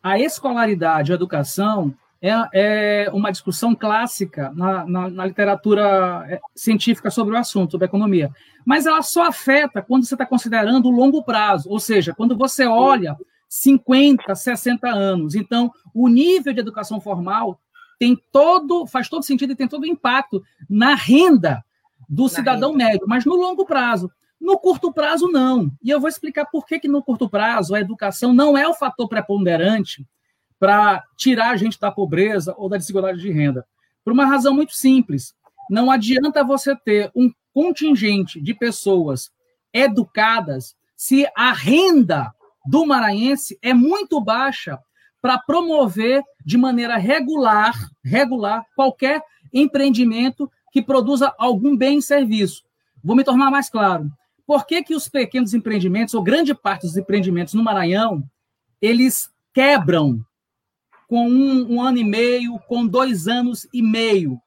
a 0.00 0.16
escolaridade, 0.16 1.10
a 1.10 1.16
educação 1.16 1.92
é, 2.22 2.30
é 2.52 3.10
uma 3.12 3.32
discussão 3.32 3.74
clássica 3.74 4.52
na, 4.54 4.86
na, 4.86 5.10
na, 5.10 5.26
literatura 5.26 6.24
é, 6.28 6.40
científica 6.54 7.10
sobre 7.10 7.34
o 7.34 7.38
assunto, 7.38 7.72
sobre 7.72 7.86
a 7.86 7.88
economia. 7.88 8.30
Mas 8.64 8.86
ela 8.86 9.02
só 9.02 9.24
afeta 9.24 9.82
quando 9.82 10.04
você 10.04 10.14
está 10.14 10.24
considerando 10.24 10.86
o 10.86 10.92
longo 10.92 11.24
prazo, 11.24 11.68
ou 11.68 11.80
seja, 11.80 12.14
quando 12.14 12.36
você 12.36 12.64
olha 12.64 13.16
50, 13.50 14.32
60 14.32 14.88
anos. 14.88 15.34
Então, 15.34 15.72
o 15.92 16.06
nível 16.06 16.52
de 16.52 16.60
educação 16.60 17.00
formal 17.00 17.60
tem 17.98 18.16
todo, 18.30 18.86
faz 18.86 19.08
todo 19.08 19.24
sentido 19.24 19.52
e 19.52 19.56
tem 19.56 19.66
todo 19.66 19.84
impacto 19.84 20.42
na 20.68 20.94
renda 20.94 21.62
do 22.08 22.22
na 22.22 22.28
cidadão 22.28 22.70
renda. 22.70 22.84
médio, 22.84 23.06
mas 23.08 23.24
no 23.24 23.34
longo 23.34 23.66
prazo. 23.66 24.10
No 24.40 24.56
curto 24.56 24.92
prazo, 24.92 25.28
não. 25.28 25.70
E 25.82 25.90
eu 25.90 26.00
vou 26.00 26.08
explicar 26.08 26.46
por 26.46 26.64
que, 26.64 26.78
que 26.78 26.88
no 26.88 27.02
curto 27.02 27.28
prazo 27.28 27.74
a 27.74 27.80
educação 27.80 28.32
não 28.32 28.56
é 28.56 28.66
o 28.66 28.72
fator 28.72 29.08
preponderante 29.08 30.06
para 30.58 31.02
tirar 31.16 31.50
a 31.50 31.56
gente 31.56 31.78
da 31.78 31.90
pobreza 31.90 32.54
ou 32.56 32.68
da 32.68 32.76
desigualdade 32.76 33.20
de 33.20 33.30
renda. 33.30 33.66
Por 34.04 34.12
uma 34.12 34.24
razão 34.24 34.54
muito 34.54 34.74
simples. 34.74 35.34
Não 35.68 35.90
adianta 35.90 36.44
você 36.44 36.74
ter 36.76 37.10
um 37.14 37.30
contingente 37.52 38.40
de 38.40 38.54
pessoas 38.54 39.30
educadas 39.72 40.74
se 40.96 41.26
a 41.36 41.52
renda 41.52 42.32
do 42.66 42.86
maranhense 42.86 43.58
é 43.62 43.72
muito 43.72 44.20
baixa 44.20 44.78
para 45.20 45.38
promover 45.38 46.22
de 46.44 46.56
maneira 46.56 46.96
regular, 46.96 47.74
regular 48.04 48.64
qualquer 48.74 49.22
empreendimento 49.52 50.50
que 50.72 50.82
produza 50.82 51.34
algum 51.38 51.76
bem 51.76 51.98
e 51.98 52.02
serviço. 52.02 52.62
Vou 53.02 53.16
me 53.16 53.24
tornar 53.24 53.50
mais 53.50 53.68
claro. 53.68 54.10
Por 54.46 54.66
que, 54.66 54.82
que 54.82 54.94
os 54.94 55.08
pequenos 55.08 55.54
empreendimentos, 55.54 56.14
ou 56.14 56.22
grande 56.22 56.54
parte 56.54 56.82
dos 56.82 56.96
empreendimentos 56.96 57.54
no 57.54 57.62
Maranhão, 57.62 58.22
eles 58.80 59.30
quebram 59.52 60.24
com 61.08 61.28
um, 61.28 61.74
um 61.74 61.82
ano 61.82 61.98
e 61.98 62.04
meio, 62.04 62.58
com 62.66 62.86
dois 62.86 63.28
anos 63.28 63.68
e 63.72 63.82
meio? 63.82 64.40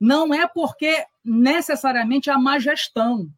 Não 0.00 0.32
é 0.32 0.46
porque 0.46 1.04
necessariamente 1.24 2.30
há 2.30 2.38
má 2.38 2.58
gestão. 2.58 3.28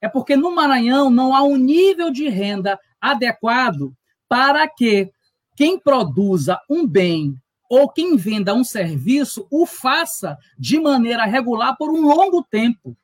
É 0.00 0.08
porque 0.08 0.36
no 0.36 0.54
Maranhão 0.54 1.10
não 1.10 1.34
há 1.34 1.42
um 1.42 1.56
nível 1.56 2.10
de 2.10 2.28
renda 2.28 2.78
adequado 3.00 3.92
para 4.28 4.68
que 4.68 5.10
quem 5.56 5.78
produza 5.78 6.60
um 6.68 6.86
bem 6.86 7.34
ou 7.68 7.88
quem 7.88 8.16
venda 8.16 8.54
um 8.54 8.64
serviço 8.64 9.46
o 9.50 9.66
faça 9.66 10.38
de 10.58 10.80
maneira 10.80 11.24
regular 11.24 11.76
por 11.76 11.90
um 11.90 12.02
longo 12.06 12.42
tempo. 12.42 12.96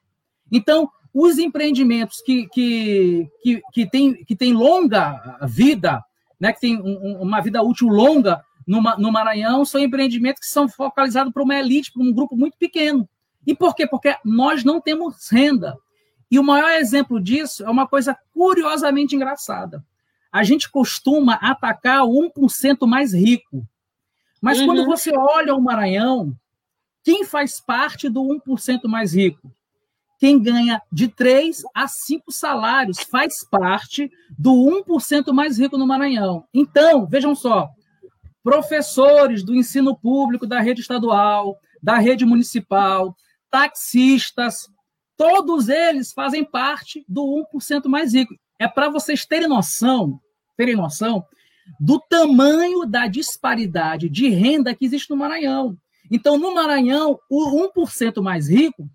Então, 0.50 0.88
os 1.12 1.38
empreendimentos 1.38 2.20
que, 2.22 2.48
que, 2.48 3.28
que, 3.42 3.62
que, 3.72 3.90
tem, 3.90 4.24
que 4.24 4.34
tem 4.34 4.52
longa 4.52 5.38
vida, 5.42 6.02
né, 6.40 6.52
que 6.52 6.60
tem 6.60 6.80
um, 6.80 7.20
uma 7.20 7.40
vida 7.40 7.62
útil 7.62 7.88
longa 7.88 8.42
no, 8.66 8.80
no 8.98 9.12
Maranhão, 9.12 9.64
são 9.64 9.80
empreendimentos 9.80 10.40
que 10.40 10.46
são 10.46 10.68
focalizados 10.68 11.32
para 11.32 11.42
uma 11.42 11.56
elite, 11.56 11.92
para 11.92 12.02
um 12.02 12.12
grupo 12.12 12.36
muito 12.36 12.56
pequeno. 12.58 13.08
E 13.46 13.54
por 13.54 13.74
quê? 13.74 13.86
Porque 13.86 14.16
nós 14.24 14.64
não 14.64 14.80
temos 14.80 15.28
renda. 15.30 15.76
E 16.34 16.38
o 16.40 16.42
maior 16.42 16.72
exemplo 16.72 17.20
disso 17.20 17.64
é 17.64 17.70
uma 17.70 17.86
coisa 17.86 18.18
curiosamente 18.32 19.14
engraçada. 19.14 19.84
A 20.32 20.42
gente 20.42 20.68
costuma 20.68 21.34
atacar 21.34 22.02
o 22.02 22.28
1% 22.28 22.88
mais 22.88 23.14
rico. 23.14 23.64
Mas 24.42 24.58
uhum. 24.58 24.66
quando 24.66 24.84
você 24.84 25.16
olha 25.16 25.54
o 25.54 25.60
Maranhão, 25.60 26.36
quem 27.04 27.24
faz 27.24 27.60
parte 27.60 28.08
do 28.08 28.20
1% 28.20 28.88
mais 28.88 29.14
rico? 29.14 29.48
quem 30.18 30.42
ganha 30.42 30.80
de 30.90 31.06
3 31.06 31.62
a 31.74 31.86
5 31.86 32.32
salários 32.32 32.98
faz 33.00 33.44
parte 33.44 34.10
do 34.38 34.52
1% 34.88 35.32
mais 35.32 35.58
rico 35.58 35.76
no 35.76 35.86
Maranhão. 35.86 36.44
Então, 36.54 37.06
vejam 37.06 37.34
só, 37.34 37.68
professores 38.42 39.44
do 39.44 39.54
ensino 39.54 39.94
público 39.94 40.46
da 40.46 40.60
rede 40.60 40.80
estadual, 40.80 41.58
da 41.82 41.98
rede 41.98 42.24
municipal, 42.24 43.14
taxistas, 43.50 44.68
todos 45.16 45.68
eles 45.68 46.12
fazem 46.12 46.44
parte 46.44 47.04
do 47.08 47.46
1% 47.52 47.86
mais 47.86 48.14
rico. 48.14 48.34
É 48.58 48.68
para 48.68 48.88
vocês 48.88 49.24
terem 49.24 49.48
noção, 49.48 50.20
terem 50.56 50.76
noção 50.76 51.24
do 51.80 51.98
tamanho 51.98 52.84
da 52.84 53.06
disparidade 53.06 54.08
de 54.08 54.28
renda 54.28 54.74
que 54.74 54.84
existe 54.84 55.10
no 55.10 55.16
Maranhão. 55.16 55.76
Então, 56.10 56.38
no 56.38 56.54
Maranhão, 56.54 57.18
o 57.30 57.68
1% 57.72 58.22
mais 58.22 58.48
rico 58.48 58.88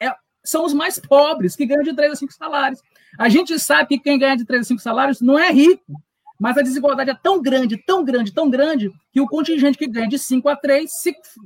é, 0.00 0.14
são 0.44 0.64
os 0.64 0.72
mais 0.72 0.98
pobres, 0.98 1.56
que 1.56 1.66
ganham 1.66 1.82
de 1.82 1.94
3 1.94 2.12
a 2.12 2.16
5 2.16 2.32
salários. 2.32 2.80
A 3.18 3.28
gente 3.28 3.58
sabe 3.58 3.88
que 3.88 3.98
quem 3.98 4.18
ganha 4.18 4.36
de 4.36 4.44
3 4.44 4.62
a 4.62 4.64
5 4.64 4.80
salários 4.80 5.20
não 5.20 5.38
é 5.38 5.50
rico, 5.50 6.00
mas 6.38 6.56
a 6.56 6.62
desigualdade 6.62 7.10
é 7.10 7.14
tão 7.14 7.42
grande, 7.42 7.82
tão 7.84 8.04
grande, 8.04 8.32
tão 8.32 8.48
grande, 8.48 8.90
que 9.12 9.20
o 9.20 9.26
contingente 9.26 9.78
que 9.78 9.88
ganha 9.88 10.08
de 10.08 10.18
5 10.18 10.48
a 10.48 10.56
3 10.56 10.90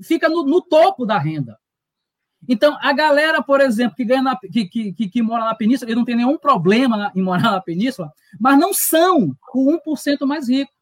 fica 0.02 0.28
no, 0.28 0.44
no 0.44 0.60
topo 0.60 1.06
da 1.06 1.18
renda. 1.18 1.58
Então, 2.48 2.76
a 2.80 2.92
galera, 2.92 3.42
por 3.42 3.60
exemplo, 3.60 3.96
que, 3.96 4.04
ganha 4.04 4.22
na, 4.22 4.36
que, 4.36 4.66
que, 4.66 5.08
que, 5.08 5.22
mora 5.22 5.44
na 5.44 5.54
península, 5.54 5.90
ele 5.90 5.98
não 5.98 6.04
tem 6.04 6.16
nenhum 6.16 6.38
problema 6.38 7.12
em 7.14 7.22
morar 7.22 7.52
na 7.52 7.60
península, 7.60 8.12
mas 8.38 8.58
não 8.58 8.72
são 8.72 9.36
o 9.54 9.78
1% 9.78 10.26
mais 10.26 10.48
rico. 10.48 10.72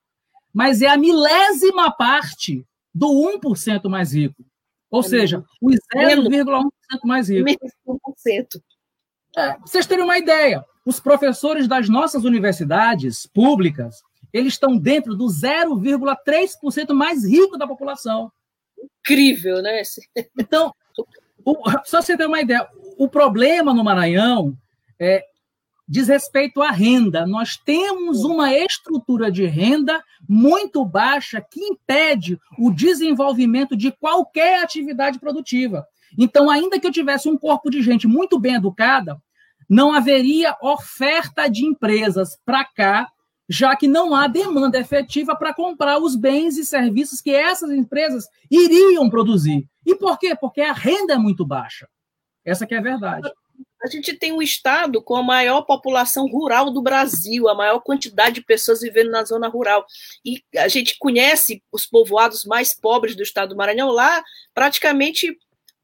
Mas 0.52 0.82
é 0.82 0.86
a 0.86 0.96
milésima 0.96 1.90
parte 1.90 2.64
do 2.94 3.08
1% 3.42 3.88
mais 3.88 4.12
rico. 4.14 4.44
Ou 4.90 5.00
é 5.00 5.02
seja, 5.02 5.44
os 5.60 5.76
0,1% 5.94 6.70
mais 7.04 7.28
ricos. 7.28 7.44
Menos 7.44 7.74
1%. 7.86 8.62
É, 9.36 9.58
vocês 9.58 9.86
terem 9.86 10.04
uma 10.04 10.18
ideia, 10.18 10.64
os 10.84 10.98
professores 10.98 11.68
das 11.68 11.88
nossas 11.88 12.24
universidades 12.24 13.26
públicas, 13.26 14.02
eles 14.32 14.54
estão 14.54 14.76
dentro 14.76 15.14
do 15.14 15.26
0,3% 15.26 16.94
mais 16.94 17.24
rico 17.24 17.58
da 17.58 17.66
população. 17.66 18.32
Incrível, 19.00 19.60
né? 19.60 19.82
Então, 20.38 20.74
o, 21.50 21.70
só 21.84 22.02
você 22.02 22.16
ter 22.16 22.26
uma 22.26 22.40
ideia, 22.40 22.66
o 22.98 23.08
problema 23.08 23.72
no 23.72 23.84
Maranhão 23.84 24.56
é, 25.00 25.24
diz 25.88 26.08
respeito 26.08 26.60
à 26.60 26.70
renda. 26.70 27.26
Nós 27.26 27.56
temos 27.56 28.22
uma 28.24 28.52
estrutura 28.52 29.32
de 29.32 29.46
renda 29.46 30.02
muito 30.28 30.84
baixa 30.84 31.40
que 31.40 31.60
impede 31.60 32.38
o 32.58 32.70
desenvolvimento 32.70 33.74
de 33.74 33.90
qualquer 33.92 34.62
atividade 34.62 35.18
produtiva. 35.18 35.86
Então, 36.18 36.50
ainda 36.50 36.78
que 36.78 36.86
eu 36.86 36.92
tivesse 36.92 37.28
um 37.28 37.38
corpo 37.38 37.70
de 37.70 37.80
gente 37.82 38.06
muito 38.06 38.38
bem 38.38 38.54
educada, 38.54 39.20
não 39.68 39.92
haveria 39.92 40.56
oferta 40.60 41.48
de 41.48 41.64
empresas 41.64 42.38
para 42.44 42.64
cá, 42.64 43.08
já 43.48 43.74
que 43.74 43.88
não 43.88 44.14
há 44.14 44.26
demanda 44.26 44.78
efetiva 44.78 45.34
para 45.36 45.54
comprar 45.54 45.98
os 45.98 46.14
bens 46.14 46.58
e 46.58 46.64
serviços 46.64 47.20
que 47.20 47.30
essas 47.30 47.70
empresas 47.70 48.28
iriam 48.50 49.08
produzir. 49.08 49.66
E 49.86 49.94
por 49.94 50.18
quê? 50.18 50.36
Porque 50.38 50.60
a 50.60 50.72
renda 50.72 51.14
é 51.14 51.18
muito 51.18 51.46
baixa. 51.46 51.88
Essa 52.44 52.66
que 52.66 52.74
é 52.74 52.78
a 52.78 52.82
verdade 52.82 53.30
a 53.82 53.86
gente 53.86 54.14
tem 54.14 54.32
um 54.32 54.42
estado 54.42 55.00
com 55.00 55.14
a 55.14 55.22
maior 55.22 55.62
população 55.62 56.26
rural 56.26 56.70
do 56.70 56.82
Brasil, 56.82 57.48
a 57.48 57.54
maior 57.54 57.80
quantidade 57.80 58.36
de 58.36 58.44
pessoas 58.44 58.80
vivendo 58.80 59.10
na 59.10 59.24
zona 59.24 59.48
rural. 59.48 59.86
E 60.24 60.42
a 60.56 60.68
gente 60.68 60.96
conhece 60.98 61.62
os 61.70 61.86
povoados 61.86 62.44
mais 62.44 62.74
pobres 62.74 63.14
do 63.14 63.22
estado 63.22 63.50
do 63.50 63.56
Maranhão, 63.56 63.90
lá 63.90 64.22
praticamente 64.52 65.36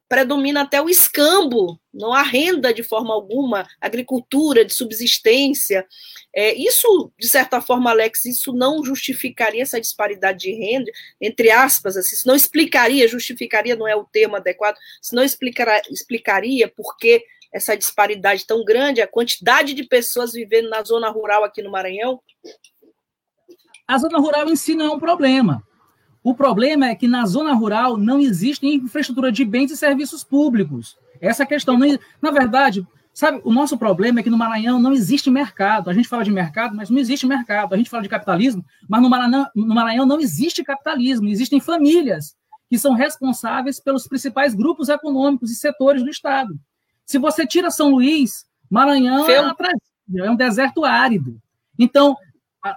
predomina 0.09 0.63
até 0.63 0.81
o 0.81 0.89
escambo, 0.89 1.81
não 1.93 2.13
há 2.13 2.23
renda 2.23 2.73
de 2.73 2.83
forma 2.83 3.13
alguma, 3.13 3.67
agricultura 3.81 4.65
de 4.65 4.75
subsistência. 4.75 5.87
É, 6.35 6.55
isso, 6.55 7.13
de 7.19 7.27
certa 7.27 7.61
forma, 7.61 7.91
Alex, 7.91 8.25
isso 8.25 8.53
não 8.53 8.85
justificaria 8.85 9.63
essa 9.63 9.81
disparidade 9.81 10.41
de 10.41 10.53
renda, 10.53 10.91
entre 11.21 11.51
aspas, 11.51 11.97
assim, 11.97 12.15
isso 12.15 12.29
não 12.29 12.35
explicaria, 12.35 13.09
justificaria 13.09 13.77
não 13.77 13.89
é 13.89 13.97
o 13.97 14.05
termo 14.05 14.37
adequado, 14.37 14.77
isso 15.03 15.15
não 15.15 15.25
explicaria, 15.25 15.83
explicaria 15.91 16.69
por 16.69 16.97
que 16.97 17.25
essa 17.53 17.77
disparidade 17.77 18.47
tão 18.47 18.65
grande, 18.65 19.01
a 19.01 19.07
quantidade 19.07 19.75
de 19.75 19.85
pessoas 19.85 20.33
vivendo 20.33 20.69
na 20.69 20.83
zona 20.83 21.09
rural 21.09 21.45
aqui 21.45 21.63
no 21.63 21.71
Maranhão? 21.71 22.21
A 23.87 23.97
zona 23.97 24.19
rural 24.19 24.49
em 24.49 24.57
si 24.57 24.75
não 24.75 24.87
é 24.87 24.91
um 24.91 24.99
problema. 24.99 25.63
O 26.25 26.35
problema 26.35 26.89
é 26.89 26.95
que 26.95 27.07
na 27.07 27.27
zona 27.27 27.53
rural 27.53 27.99
não 27.99 28.19
existe 28.19 28.67
infraestrutura 28.67 29.31
de 29.31 29.45
bens 29.45 29.71
e 29.71 29.77
serviços 29.77 30.25
públicos. 30.25 30.97
Essa 31.21 31.45
questão. 31.45 31.79
Não, 31.79 31.87
na 32.21 32.31
verdade, 32.31 32.85
sabe, 33.13 33.43
o 33.45 33.53
nosso 33.53 33.77
problema 33.77 34.21
é 34.21 34.23
que 34.23 34.31
no 34.31 34.39
Maranhão 34.39 34.81
não 34.81 34.95
existe 34.95 35.31
mercado. 35.31 35.91
A 35.91 35.93
gente 35.93 36.09
fala 36.09 36.25
de 36.25 36.31
mercado, 36.31 36.75
mas 36.75 36.89
não 36.89 36.99
existe 36.99 37.27
mercado. 37.27 37.75
A 37.75 37.77
gente 37.77 37.91
fala 37.91 38.03
de 38.03 38.09
capitalismo, 38.09 38.65
mas 38.89 39.03
no 39.03 39.11
Maranhão, 39.11 39.47
no 39.55 39.75
Maranhão 39.75 40.07
não 40.07 40.19
existe 40.19 40.65
capitalismo. 40.65 41.29
Existem 41.29 41.61
famílias 41.61 42.35
que 42.71 42.79
são 42.79 42.95
responsáveis 42.95 43.79
pelos 43.79 44.09
principais 44.09 44.55
grupos 44.55 44.89
econômicos 44.89 45.51
e 45.51 45.55
setores 45.55 46.03
do 46.03 46.09
Estado. 46.09 46.59
Se 47.05 47.19
você 47.19 47.47
tira 47.47 47.71
São 47.71 47.91
Luís, 47.91 48.47
Maranhão 48.71 49.29
é, 49.29 49.43
uma 49.43 49.55
é 50.25 50.31
um 50.31 50.37
deserto 50.37 50.87
árido. 50.87 51.39
Então, 51.79 52.17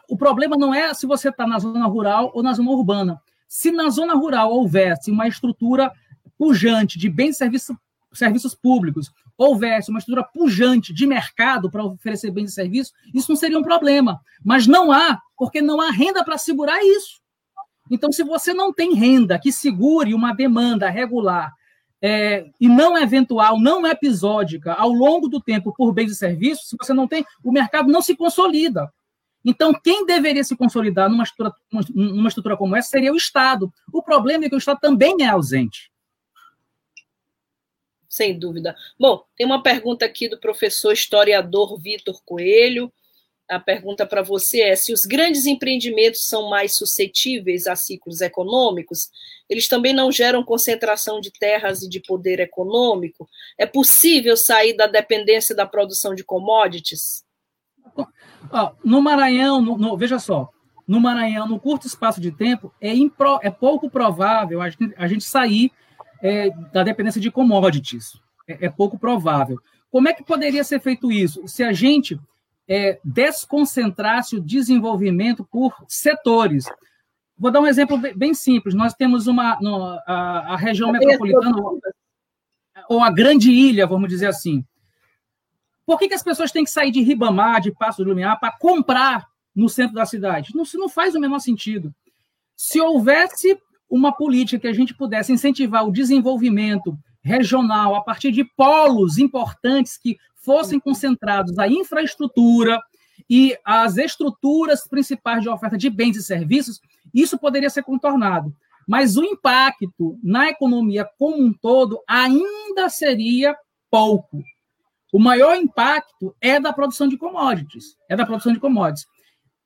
o 0.10 0.18
problema 0.18 0.58
não 0.58 0.74
é 0.74 0.94
se 0.94 1.06
você 1.06 1.30
está 1.30 1.48
na 1.48 1.60
zona 1.60 1.86
rural 1.86 2.30
ou 2.34 2.44
na 2.44 2.52
zona 2.52 2.70
urbana. 2.72 3.22
Se 3.48 3.72
na 3.72 3.90
zona 3.90 4.14
rural 4.14 4.52
houvesse 4.52 5.10
uma 5.10 5.28
estrutura 5.28 5.92
pujante 6.38 7.00
de 7.00 7.10
bens 7.10 7.36
e 7.36 7.38
serviços, 7.38 7.76
serviços 8.14 8.56
públicos, 8.56 9.12
houvesse 9.38 9.90
uma 9.90 10.00
estrutura 10.00 10.28
pujante 10.34 10.94
de 10.94 11.06
mercado 11.06 11.70
para 11.70 11.86
oferecer 11.86 12.32
bens 12.32 12.52
e 12.52 12.54
serviços, 12.54 12.94
isso 13.14 13.30
não 13.30 13.36
seria 13.36 13.58
um 13.58 13.64
problema. 13.64 14.20
Mas 14.44 14.68
não 14.68 14.92
há, 14.92 15.20
porque 15.38 15.62
não 15.62 15.80
há 15.80 15.92
renda 15.92 16.24
para 16.24 16.38
segurar 16.38 16.84
isso. 16.84 17.22
Então, 17.90 18.12
se 18.12 18.24
você 18.24 18.54
não 18.54 18.74
tem 18.74 18.94
renda 18.94 19.40
que 19.40 19.52
segure 19.52 20.14
uma 20.14 20.34
demanda 20.34 20.90
regular 20.90 21.54
é, 22.02 22.46
e 22.60 22.68
não 22.68 22.98
eventual, 22.98 23.60
não 23.60 23.86
episódica, 23.88 24.74
ao 24.74 24.92
longo 24.92 25.28
do 25.28 25.42
tempo 25.42 25.74
por 25.74 25.94
bens 25.94 26.12
e 26.12 26.16
serviços, 26.16 26.70
se 26.70 26.78
você 26.78 26.94
não 26.94 27.08
tem, 27.08 27.26
o 27.44 27.52
mercado 27.52 27.92
não 27.92 28.02
se 28.02 28.16
consolida. 28.16 28.92
Então, 29.50 29.72
quem 29.72 30.06
deveria 30.06 30.44
se 30.44 30.58
consolidar 30.58 31.10
numa 31.10 31.24
estrutura, 31.24 31.56
numa 31.96 32.28
estrutura 32.28 32.58
como 32.58 32.76
essa 32.76 32.90
seria 32.90 33.14
o 33.14 33.16
Estado. 33.16 33.72
O 33.94 34.04
problema 34.04 34.44
é 34.44 34.50
que 34.50 34.56
o 34.56 34.58
Estado 34.58 34.78
também 34.82 35.16
é 35.22 35.28
ausente. 35.28 35.90
Sem 38.10 38.38
dúvida. 38.38 38.76
Bom, 39.00 39.24
tem 39.38 39.46
uma 39.46 39.64
pergunta 39.64 40.04
aqui 40.04 40.28
do 40.28 40.38
professor 40.38 40.92
historiador 40.92 41.80
Vitor 41.80 42.22
Coelho. 42.26 42.92
A 43.48 43.58
pergunta 43.58 44.06
para 44.06 44.22
você 44.22 44.64
é: 44.64 44.76
se 44.76 44.92
os 44.92 45.06
grandes 45.06 45.46
empreendimentos 45.46 46.28
são 46.28 46.50
mais 46.50 46.76
suscetíveis 46.76 47.68
a 47.68 47.76
ciclos 47.78 48.20
econômicos, 48.20 49.10
eles 49.50 49.70
também 49.70 49.94
não 49.94 50.12
geram 50.12 50.44
concentração 50.44 51.22
de 51.22 51.32
terras 51.32 51.84
e 51.84 51.88
de 51.88 52.02
poder 52.02 52.42
econômico? 52.42 53.30
É 53.58 53.66
possível 53.66 54.36
sair 54.36 54.74
da 54.74 54.88
dependência 54.88 55.56
da 55.56 55.66
produção 55.66 56.14
de 56.14 56.26
commodities? 56.26 57.26
No 58.84 59.02
Maranhão, 59.02 59.62
no, 59.62 59.78
no, 59.78 59.97
veja 59.97 60.19
só, 60.19 60.50
no 60.88 61.00
Maranhão, 61.00 61.47
no 61.47 61.60
curto 61.60 61.88
espaço 61.88 62.21
de 62.21 62.32
tempo, 62.32 62.73
é, 62.80 62.93
impro, 62.95 63.39
é 63.41 63.50
pouco 63.50 63.89
provável 63.89 64.62
a 64.62 64.69
gente, 64.69 64.93
a 64.97 65.08
gente 65.08 65.23
sair 65.23 65.71
é, 66.21 66.50
da 66.71 66.84
dependência 66.84 67.21
de 67.21 67.32
commodities. 67.32 68.19
É, 68.47 68.67
é, 68.67 68.69
pouco 68.69 68.97
provável. 68.97 69.60
Como 69.91 70.08
é 70.08 70.13
que 70.13 70.23
poderia 70.23 70.63
ser 70.63 70.80
feito 70.80 71.12
isso? 71.12 71.45
Se 71.47 71.63
a 71.63 71.73
gente 71.73 72.17
é, 72.67 73.00
desconcentrasse 73.04 74.36
o 74.36 74.41
desenvolvimento 74.41 75.47
por 75.50 75.73
setores. 75.88 76.65
Vou 77.38 77.52
dar 77.52 77.62
um 77.62 77.67
exemplo 77.67 77.97
bem 78.15 78.34
simples. 78.34 78.76
Nós 78.76 78.93
temos 78.93 79.28
uma 79.28 79.58
no, 79.62 79.84
a, 80.06 80.54
a, 80.54 80.58
região 80.58 80.91
metropolitana, 80.91 81.56
ou 82.89 83.02
a 83.02 83.12
grande 83.12 83.52
ilha, 83.52 83.88
vamos 83.88 84.10
dizer 84.10 84.28
assim. 84.28 84.65
Por 85.88 85.97
que, 85.97 86.10
que 86.10 86.13
as 86.13 86.21
pessoas 86.21 86.52
têm 86.52 86.65
que 86.65 86.69
sair 86.69 86.91
de 86.91 87.02
Ribamar, 87.02 87.62
de 87.62 87.71
Passo 87.71 88.04
do 88.04 88.10
Lumiar, 88.10 88.38
para 88.38 88.52
comprar 88.52 89.26
no 89.56 89.69
centro 89.69 89.95
da 89.95 90.06
cidade? 90.06 90.54
Não, 90.54 90.65
não 90.73 90.89
faz 90.89 91.15
o 91.15 91.19
menor 91.19 91.39
sentido. 91.39 91.95
Se 92.58 92.82
houvesse 92.82 93.58
uma 93.89 94.12
política 94.12 94.60
que 94.60 94.67
a 94.67 94.73
gente 94.73 94.93
pudesse 94.93 95.32
incentivar 95.32 95.88
o 95.88 95.91
desenvolvimento 95.91 97.00
regional 97.23 97.95
a 97.95 98.04
partir 98.04 98.34
de 98.34 98.43
polos 98.43 99.17
importantes 99.17 99.97
que 99.97 100.17
fossem 100.36 100.78
concentrados 100.78 101.58
a 101.58 101.69
infraestrutura 101.69 102.82
e 103.30 103.58
as 103.63 103.95
estruturas 103.95 104.86
principais 104.89 105.41
de 105.41 105.47
oferta 105.47 105.78
de 105.78 105.89
bens 105.89 106.17
e 106.17 106.23
serviços, 106.23 106.82
isso 107.13 107.38
poderia 107.38 107.69
ser 107.69 107.84
contornado. 107.84 108.54
Mas 108.86 109.15
o 109.15 109.23
impacto 109.23 110.19
na 110.21 110.50
economia 110.50 111.08
como 111.17 111.41
um 111.41 111.54
todo 111.54 112.02
ainda 112.06 112.89
seria 112.89 113.56
pouco. 113.89 114.43
O 115.17 115.19
maior 115.19 115.56
impacto 115.56 116.36
é 116.39 116.60
da 116.60 116.71
produção 116.71 117.08
de 117.08 117.17
commodities, 117.17 117.97
é 118.08 118.15
da 118.15 118.23
produção 118.23 118.53
de 118.53 118.60
commodities. 118.60 119.08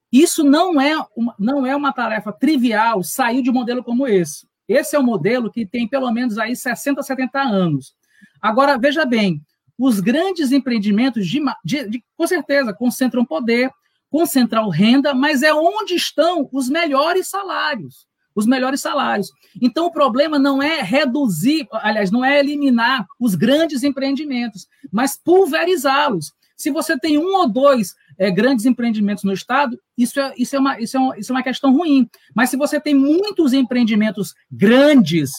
Isso 0.10 0.46
não 0.46 0.80
é 0.80 0.96
uma, 1.14 1.36
não 1.38 1.66
é 1.66 1.76
uma 1.76 1.92
tarefa 1.92 2.32
trivial 2.32 3.04
sair 3.04 3.42
de 3.42 3.50
um 3.50 3.54
modelo 3.54 3.84
como 3.84 4.08
esse. 4.08 4.48
Esse 4.66 4.96
é 4.96 5.00
um 5.00 5.04
modelo 5.04 5.52
que 5.52 5.66
tem 5.66 5.90
pelo 5.90 6.10
menos 6.10 6.38
aí 6.38 6.56
60, 6.56 7.04
70 7.04 7.42
anos. 7.42 7.94
Agora, 8.42 8.78
veja 8.78 9.04
bem, 9.04 9.42
os 9.78 10.00
grandes 10.00 10.54
empreendimentos, 10.54 11.28
de, 11.28 11.42
de, 11.66 11.90
de, 11.90 12.04
com 12.16 12.26
certeza, 12.26 12.74
concentram 12.74 13.26
poder, 13.26 13.70
concentram 14.10 14.70
renda, 14.70 15.14
mas 15.14 15.44
é 15.44 15.54
onde 15.54 15.96
estão 15.96 16.48
os 16.54 16.70
melhores 16.70 17.28
salários 17.28 18.08
os 18.36 18.46
melhores 18.46 18.82
salários. 18.82 19.30
Então, 19.62 19.86
o 19.86 19.92
problema 19.92 20.40
não 20.40 20.62
é 20.62 20.82
reduzir, 20.82 21.68
aliás, 21.72 22.12
não 22.12 22.24
é 22.24 22.40
eliminar 22.40 23.06
os 23.20 23.36
grandes 23.36 23.84
empreendimentos, 23.84 24.68
mas 24.92 25.18
pulverizá-los. 25.18 26.34
Se 26.56 26.70
você 26.70 26.98
tem 26.98 27.18
um 27.18 27.36
ou 27.36 27.50
dois 27.50 27.96
é, 28.18 28.30
grandes 28.30 28.66
empreendimentos 28.66 29.24
no 29.24 29.34
Estado, 29.34 29.80
isso 29.98 30.20
é, 30.20 30.34
isso, 30.38 30.56
é 30.56 30.60
uma, 30.60 30.80
isso, 30.80 30.96
é 30.96 31.00
uma, 31.00 31.18
isso 31.18 31.32
é 31.32 31.36
uma 31.36 31.44
questão 31.44 31.76
ruim. 31.76 32.08
Mas 32.36 32.50
se 32.50 32.58
você 32.58 32.80
tem 32.80 32.94
muitos 32.94 33.52
empreendimentos 33.52 34.34
grandes, 34.52 35.32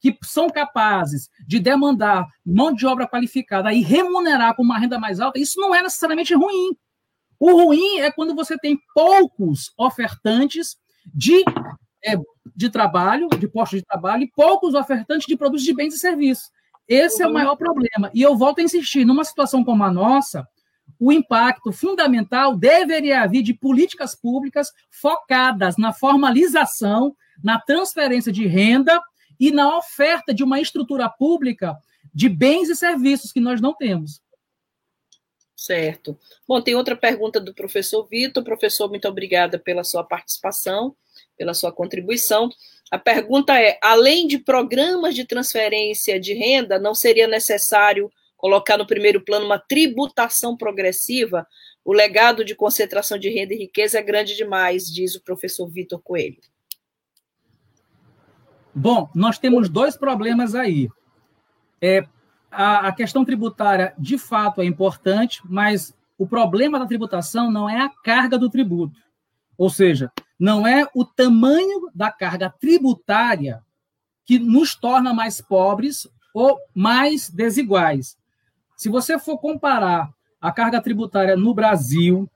que 0.00 0.16
são 0.24 0.48
capazes 0.48 1.28
de 1.46 1.60
demandar 1.60 2.26
mão 2.44 2.72
de 2.72 2.86
obra 2.86 3.06
qualificada 3.06 3.72
e 3.72 3.82
remunerar 3.82 4.56
com 4.56 4.62
uma 4.62 4.78
renda 4.78 4.98
mais 4.98 5.20
alta, 5.20 5.38
isso 5.38 5.60
não 5.60 5.74
é 5.74 5.82
necessariamente 5.82 6.34
ruim. 6.34 6.74
O 7.38 7.52
ruim 7.52 7.98
é 7.98 8.10
quando 8.10 8.34
você 8.34 8.56
tem 8.58 8.78
poucos 8.94 9.72
ofertantes 9.76 10.76
de 11.14 11.44
é, 12.04 12.16
de 12.54 12.70
trabalho, 12.70 13.28
de 13.28 13.48
postos 13.48 13.80
de 13.80 13.86
trabalho, 13.86 14.24
e 14.24 14.30
poucos 14.30 14.74
ofertantes 14.74 15.26
de 15.26 15.36
produtos 15.36 15.64
de 15.64 15.74
bens 15.74 15.94
e 15.94 15.98
serviços. 15.98 16.50
Esse 16.88 17.22
é 17.22 17.26
o 17.26 17.32
maior 17.32 17.56
problema. 17.56 18.10
E 18.12 18.20
eu 18.20 18.36
volto 18.36 18.58
a 18.58 18.62
insistir: 18.62 19.04
numa 19.04 19.24
situação 19.24 19.62
como 19.62 19.84
a 19.84 19.92
nossa, 19.92 20.46
o 20.98 21.12
impacto 21.12 21.72
fundamental 21.72 22.56
deveria 22.56 23.26
vir 23.26 23.42
de 23.42 23.54
políticas 23.54 24.14
públicas 24.14 24.72
focadas 24.90 25.76
na 25.76 25.92
formalização, 25.92 27.14
na 27.42 27.60
transferência 27.60 28.32
de 28.32 28.46
renda 28.46 29.00
e 29.38 29.50
na 29.50 29.76
oferta 29.76 30.34
de 30.34 30.42
uma 30.42 30.60
estrutura 30.60 31.08
pública 31.08 31.78
de 32.12 32.28
bens 32.28 32.68
e 32.68 32.76
serviços 32.76 33.32
que 33.32 33.40
nós 33.40 33.60
não 33.60 33.72
temos. 33.72 34.20
Certo. 35.54 36.18
Bom, 36.48 36.60
tem 36.60 36.74
outra 36.74 36.96
pergunta 36.96 37.38
do 37.38 37.54
professor 37.54 38.06
Vitor. 38.08 38.42
Professor, 38.42 38.88
muito 38.88 39.06
obrigada 39.06 39.58
pela 39.58 39.84
sua 39.84 40.02
participação 40.02 40.96
pela 41.40 41.54
sua 41.54 41.72
contribuição. 41.72 42.50
A 42.90 42.98
pergunta 42.98 43.58
é: 43.58 43.78
além 43.82 44.26
de 44.26 44.38
programas 44.38 45.14
de 45.14 45.24
transferência 45.24 46.20
de 46.20 46.34
renda, 46.34 46.78
não 46.78 46.94
seria 46.94 47.26
necessário 47.26 48.12
colocar 48.36 48.76
no 48.76 48.86
primeiro 48.86 49.24
plano 49.24 49.46
uma 49.46 49.58
tributação 49.58 50.54
progressiva? 50.54 51.46
O 51.82 51.94
legado 51.94 52.44
de 52.44 52.54
concentração 52.54 53.18
de 53.18 53.30
renda 53.30 53.54
e 53.54 53.58
riqueza 53.58 53.98
é 53.98 54.02
grande 54.02 54.36
demais, 54.36 54.84
diz 54.92 55.14
o 55.14 55.22
professor 55.22 55.66
Vitor 55.66 55.98
Coelho. 56.02 56.36
Bom, 58.74 59.08
nós 59.14 59.38
temos 59.38 59.70
dois 59.70 59.96
problemas 59.96 60.54
aí. 60.54 60.90
É, 61.80 62.04
a, 62.50 62.88
a 62.88 62.92
questão 62.92 63.24
tributária, 63.24 63.94
de 63.98 64.18
fato, 64.18 64.60
é 64.60 64.66
importante, 64.66 65.40
mas 65.44 65.94
o 66.18 66.26
problema 66.26 66.78
da 66.78 66.86
tributação 66.86 67.50
não 67.50 67.68
é 67.68 67.80
a 67.80 67.88
carga 67.88 68.38
do 68.38 68.50
tributo. 68.50 69.00
Ou 69.56 69.70
seja, 69.70 70.12
não 70.40 70.66
é 70.66 70.88
o 70.94 71.04
tamanho 71.04 71.90
da 71.94 72.10
carga 72.10 72.48
tributária 72.48 73.62
que 74.24 74.38
nos 74.38 74.74
torna 74.74 75.12
mais 75.12 75.38
pobres 75.38 76.08
ou 76.32 76.58
mais 76.74 77.28
desiguais. 77.28 78.16
Se 78.74 78.88
você 78.88 79.18
for 79.18 79.36
comparar 79.36 80.10
a 80.40 80.50
carga 80.50 80.80
tributária 80.80 81.36
no 81.36 81.52
Brasil 81.52 82.26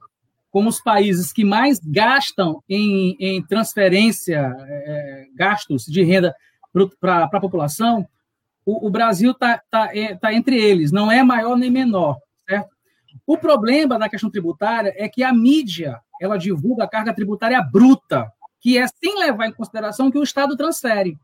com 0.51 0.67
os 0.67 0.81
países 0.81 1.33
que 1.33 1.45
mais 1.45 1.81
gastam 1.81 2.63
em, 2.69 3.17
em 3.19 3.43
transferência, 3.43 4.55
é, 4.61 5.27
gastos 5.35 5.87
de 5.87 6.03
renda 6.03 6.37
para 7.01 7.25
a 7.25 7.41
população, 7.41 8.07
o, 8.67 8.87
o 8.87 8.91
Brasil 8.91 9.31
está 9.31 9.63
tá, 9.71 9.97
é, 9.97 10.15
tá 10.15 10.35
entre 10.35 10.57
eles, 10.61 10.93
não 10.93 11.11
é 11.11 11.23
maior 11.23 11.57
nem 11.57 11.71
menor, 11.71 12.19
certo? 12.47 12.75
O 13.27 13.39
problema 13.39 13.99
da 13.99 14.09
questão 14.09 14.31
tributária 14.31 14.93
é 14.97 15.09
que 15.09 15.23
a 15.23 15.33
mídia 15.33 16.01
ela 16.21 16.39
divulga 16.39 16.85
a 16.85 16.89
carga 16.89 17.15
tributária 17.15 17.61
bruta, 17.63 18.31
que 18.61 18.79
é 18.79 18.87
sem 18.87 19.19
levar 19.19 19.47
em 19.47 19.53
consideração 19.53 20.11
que 20.11 20.19
o 20.19 20.23
Estado 20.23 20.57
transfere. 20.57 21.19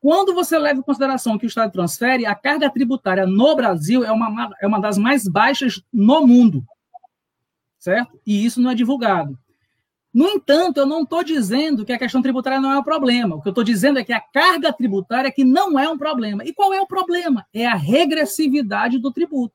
Quando 0.00 0.34
você 0.34 0.58
leva 0.58 0.78
em 0.78 0.82
consideração 0.82 1.38
que 1.38 1.46
o 1.46 1.48
Estado 1.48 1.72
transfere, 1.72 2.26
a 2.26 2.34
carga 2.34 2.70
tributária 2.70 3.26
no 3.26 3.56
Brasil 3.56 4.04
é 4.04 4.12
uma, 4.12 4.50
é 4.60 4.66
uma 4.66 4.80
das 4.80 4.98
mais 4.98 5.26
baixas 5.26 5.82
no 5.92 6.26
mundo. 6.26 6.64
Certo? 7.78 8.20
E 8.26 8.44
isso 8.44 8.60
não 8.60 8.70
é 8.70 8.74
divulgado. 8.74 9.38
No 10.12 10.28
entanto, 10.28 10.78
eu 10.78 10.86
não 10.86 11.02
estou 11.02 11.22
dizendo 11.22 11.84
que 11.84 11.92
a 11.92 11.98
questão 11.98 12.22
tributária 12.22 12.60
não 12.60 12.72
é 12.72 12.78
um 12.78 12.82
problema. 12.82 13.36
O 13.36 13.42
que 13.42 13.48
eu 13.48 13.50
estou 13.50 13.62
dizendo 13.62 13.98
é 13.98 14.04
que 14.04 14.12
a 14.12 14.20
carga 14.20 14.72
tributária 14.72 15.30
que 15.30 15.44
não 15.44 15.78
é 15.78 15.88
um 15.88 15.98
problema. 15.98 16.42
E 16.42 16.54
qual 16.54 16.72
é 16.72 16.80
o 16.80 16.86
problema? 16.86 17.44
É 17.52 17.66
a 17.66 17.74
regressividade 17.74 18.98
do 18.98 19.12
tributo. 19.12 19.54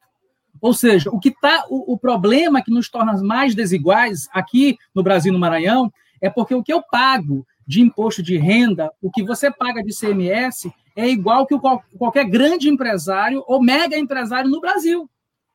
Ou 0.61 0.73
seja, 0.73 1.09
o 1.09 1.19
que 1.19 1.31
tá, 1.31 1.65
o, 1.69 1.93
o 1.93 1.97
problema 1.97 2.61
que 2.61 2.71
nos 2.71 2.87
torna 2.87 3.13
mais 3.23 3.55
desiguais 3.55 4.29
aqui 4.31 4.77
no 4.93 5.01
Brasil, 5.01 5.33
no 5.33 5.39
Maranhão, 5.39 5.91
é 6.21 6.29
porque 6.29 6.53
o 6.53 6.63
que 6.63 6.71
eu 6.71 6.83
pago 6.83 7.45
de 7.65 7.81
imposto 7.81 8.21
de 8.21 8.37
renda, 8.37 8.91
o 9.01 9.09
que 9.09 9.23
você 9.23 9.49
paga 9.49 9.81
de 9.81 9.97
CMS 9.97 10.71
é 10.95 11.09
igual 11.09 11.47
que 11.47 11.55
qualquer 11.97 12.25
grande 12.25 12.69
empresário 12.69 13.43
ou 13.47 13.61
mega 13.61 13.97
empresário 13.97 14.49
no 14.49 14.61
Brasil. 14.61 15.09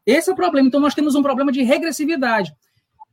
Esse 0.05 0.31
é 0.31 0.33
o 0.33 0.37
problema. 0.37 0.66
Então, 0.66 0.81
nós 0.81 0.95
temos 0.95 1.14
um 1.14 1.23
problema 1.23 1.53
de 1.53 1.62
regressividade. 1.62 2.55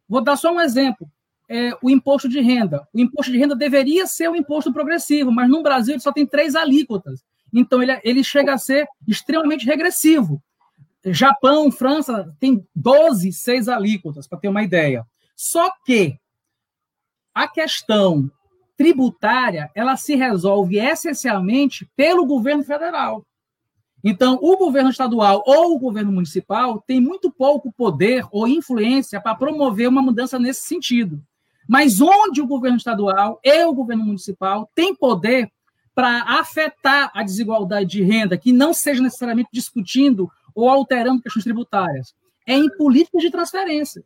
Vou 0.08 0.23
dar 0.23 0.36
só 0.36 0.53
um 0.53 0.62
exemplo. 0.62 1.08
É, 1.49 1.77
o 1.82 1.89
imposto 1.89 2.29
de 2.29 2.39
renda. 2.39 2.88
O 2.93 2.99
imposto 2.99 3.32
de 3.32 3.38
renda 3.38 3.56
deveria 3.56 4.08
ser 4.08 4.29
um 4.29 4.36
imposto 4.36 4.71
progressivo, 4.71 5.32
mas 5.32 5.49
no 5.49 5.62
Brasil 5.62 5.95
ele 5.95 6.01
só 6.01 6.12
tem 6.12 6.25
três 6.25 6.56
alíquotas. 6.56 7.23
Então, 7.51 7.84
ele, 7.84 7.99
ele 8.03 8.23
chega 8.23 8.53
a 8.53 8.58
ser 8.58 8.88
extremamente 9.08 9.65
regressivo. 9.65 10.41
Japão, 11.06 11.72
França, 11.72 12.34
tem 12.39 12.66
12, 12.76 13.32
seis 13.34 13.68
alíquotas, 13.68 14.28
para 14.28 14.39
ter 14.39 14.48
uma 14.48 14.63
ideia. 14.63 15.06
Só 15.36 15.72
que 15.86 16.18
a 17.34 17.48
questão 17.48 18.32
tributária, 18.78 19.70
ela 19.76 19.96
se 19.96 20.16
resolve 20.16 20.78
essencialmente 20.78 21.89
pelo 21.96 22.26
governo 22.26 22.63
federal. 22.63 23.26
Então, 24.04 24.38
o 24.42 24.58
governo 24.58 24.89
estadual 24.89 25.42
ou 25.46 25.76
o 25.76 25.80
governo 25.80 26.12
municipal 26.12 26.84
tem 26.86 27.00
muito 27.00 27.32
pouco 27.32 27.72
poder 27.72 28.26
ou 28.32 28.48
influência 28.48 29.22
para 29.22 29.36
promover 29.36 29.88
uma 29.88 30.02
mudança 30.02 30.38
nesse 30.38 30.68
sentido. 30.68 31.22
Mas 31.68 32.02
onde 32.02 32.42
o 32.42 32.48
governo 32.48 32.78
estadual 32.78 33.39
e 33.44 33.63
o 33.63 33.74
governo 33.74 34.04
municipal 34.04 34.70
têm 34.76 34.94
poder 34.94 35.50
para 35.96 36.24
afetar 36.39 37.12
a 37.13 37.24
desigualdade 37.24 37.89
de 37.92 38.04
renda, 38.04 38.38
que 38.38 38.52
não 38.52 38.74
seja 38.74 39.02
necessariamente 39.02 39.50
discutindo 39.54 40.30
ou 40.56 40.70
alterando 40.70 41.22
questões 41.22 41.44
tributárias, 41.44 42.13
é 42.48 42.54
em 42.54 42.70
políticas 42.78 43.22
de 43.22 43.32
transferência. 43.32 44.04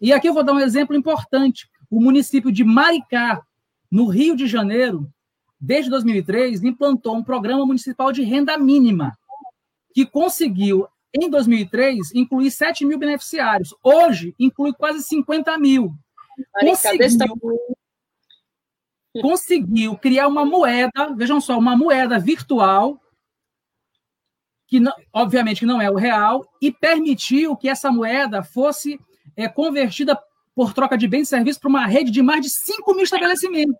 E 0.00 0.12
aqui 0.12 0.28
eu 0.28 0.34
vou 0.34 0.44
dar 0.44 0.52
um 0.52 0.60
exemplo 0.60 0.96
importante. 0.96 1.68
O 1.90 2.00
município 2.00 2.52
de 2.52 2.62
Maricá, 2.62 3.42
no 3.90 4.06
Rio 4.06 4.36
de 4.36 4.46
Janeiro, 4.46 5.10
desde 5.60 5.90
2003, 5.90 6.62
implantou 6.62 7.16
um 7.16 7.24
programa 7.24 7.64
municipal 7.64 8.12
de 8.12 8.22
renda 8.22 8.56
mínima, 8.58 9.16
que 9.94 10.06
conseguiu, 10.06 10.86
em 11.12 11.28
2003, 11.28 12.14
incluir 12.14 12.50
7 12.50 12.84
mil 12.84 12.98
beneficiários. 12.98 13.74
Hoje, 13.82 14.34
inclui 14.38 14.72
quase 14.72 15.02
50 15.02 15.58
mil. 15.58 15.94
Conseguiu, 16.60 17.18
conseguiu 19.20 19.96
criar 19.96 20.28
uma 20.28 20.44
moeda, 20.44 21.14
vejam 21.16 21.40
só, 21.40 21.58
uma 21.58 21.76
moeda 21.76 22.18
virtual, 22.18 23.00
que 24.68 24.78
não, 24.78 24.92
obviamente 25.12 25.64
não 25.64 25.80
é 25.80 25.90
o 25.90 25.96
real, 25.96 26.46
e 26.60 26.70
permitiu 26.70 27.56
que 27.56 27.68
essa 27.68 27.90
moeda 27.90 28.42
fosse 28.42 29.00
é, 29.34 29.48
convertida 29.48 30.16
por 30.54 30.74
troca 30.74 30.96
de 30.96 31.08
bens 31.08 31.22
e 31.22 31.30
serviços 31.30 31.58
para 31.58 31.70
uma 31.70 31.86
rede 31.86 32.10
de 32.10 32.22
mais 32.22 32.42
de 32.42 32.50
5 32.50 32.92
mil 32.92 33.04
estabelecimentos, 33.04 33.74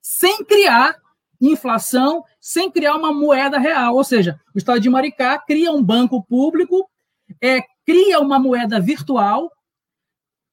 sem 0.00 0.42
criar 0.44 0.96
inflação, 1.40 2.24
sem 2.40 2.70
criar 2.70 2.96
uma 2.96 3.12
moeda 3.12 3.58
real. 3.58 3.94
Ou 3.94 4.04
seja, 4.04 4.40
o 4.54 4.58
Estado 4.58 4.80
de 4.80 4.88
Maricá 4.88 5.38
cria 5.38 5.70
um 5.70 5.82
banco 5.82 6.22
público, 6.22 6.88
é, 7.42 7.60
cria 7.84 8.20
uma 8.20 8.38
moeda 8.38 8.80
virtual, 8.80 9.50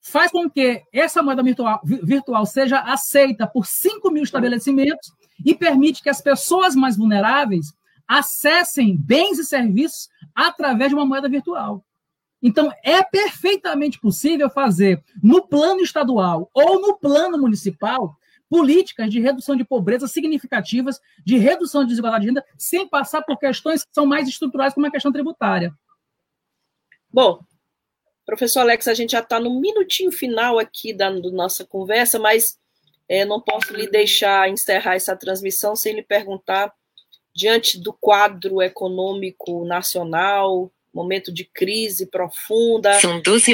faz 0.01 0.31
com 0.31 0.49
que 0.49 0.81
essa 0.91 1.21
moeda 1.23 1.43
virtual, 1.43 1.79
virtual 1.83 2.45
seja 2.45 2.79
aceita 2.79 3.47
por 3.47 3.65
5 3.65 4.11
mil 4.11 4.23
estabelecimentos 4.23 5.11
e 5.45 5.55
permite 5.55 6.01
que 6.01 6.09
as 6.09 6.21
pessoas 6.21 6.75
mais 6.75 6.97
vulneráveis 6.97 7.67
acessem 8.10 8.98
bens 8.98 9.38
e 9.38 9.45
serviços 9.45 10.10
através 10.34 10.89
de 10.89 10.95
uma 10.95 11.06
moeda 11.06 11.30
virtual. 11.30 11.86
Então, 12.41 12.74
é 12.84 13.04
perfeitamente 13.04 14.00
possível 14.00 14.50
fazer, 14.50 15.04
no 15.22 15.48
plano 15.48 15.82
estadual 15.82 16.50
ou 16.54 16.82
no 16.82 16.98
plano 16.98 17.38
municipal, 17.38 18.17
políticas 18.50 19.12
de 19.12 19.19
redução 19.19 19.56
de 19.56 19.63
pobreza 19.63 20.08
significativas, 20.08 21.00
de 21.24 21.38
redução 21.38 21.84
de 21.84 21.89
desigualdade 21.89 22.24
de 22.24 22.30
renda, 22.30 22.45
sem 22.58 22.88
passar 22.88 23.22
por 23.22 23.38
questões 23.38 23.84
que 23.84 23.93
são 23.93 24.08
mais 24.08 24.28
estruturais, 24.28 24.74
como 24.74 24.88
a 24.88 24.91
questão 24.91 25.12
tributária. 25.12 25.72
Bom, 27.12 27.39
professor 28.26 28.62
Alex, 28.62 28.88
a 28.88 28.93
gente 28.95 29.12
já 29.12 29.19
está 29.19 29.39
no 29.39 29.60
minutinho 29.60 30.12
final 30.12 30.58
aqui 30.58 30.93
da, 30.93 31.12
da 31.12 31.32
nossa 31.32 31.63
conversa, 31.63 32.17
mas 32.17 32.58
é, 33.08 33.24
não 33.24 33.39
posso 33.39 33.74
lhe 33.74 33.88
deixar 33.88 34.50
encerrar 34.50 34.95
essa 34.95 35.15
transmissão 35.15 35.76
sem 35.76 35.93
lhe 35.93 36.04
perguntar, 36.04 36.74
diante 37.39 37.80
do 37.80 37.93
quadro 37.93 38.62
econômico 38.62 39.63
nacional, 39.63 40.69
momento 40.93 41.32
de 41.32 41.45
crise 41.45 42.06
profunda, 42.06 42.99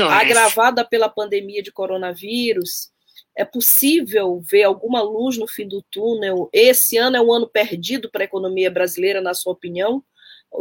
agravada 0.09 0.83
pela 0.83 1.07
pandemia 1.07 1.61
de 1.61 1.71
coronavírus, 1.71 2.89
é 3.37 3.45
possível 3.45 4.41
ver 4.43 4.63
alguma 4.63 5.03
luz 5.03 5.37
no 5.37 5.47
fim 5.47 5.67
do 5.67 5.83
túnel? 5.91 6.49
Esse 6.51 6.97
ano 6.97 7.17
é 7.17 7.21
um 7.21 7.31
ano 7.31 7.47
perdido 7.47 8.09
para 8.09 8.23
a 8.23 8.25
economia 8.25 8.71
brasileira, 8.71 9.21
na 9.21 9.35
sua 9.35 9.53
opinião? 9.53 10.03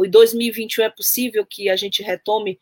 Em 0.03 0.09
2021 0.09 0.83
é 0.83 0.89
possível 0.91 1.43
que 1.49 1.67
a 1.67 1.75
gente 1.75 2.03
retome? 2.03 2.59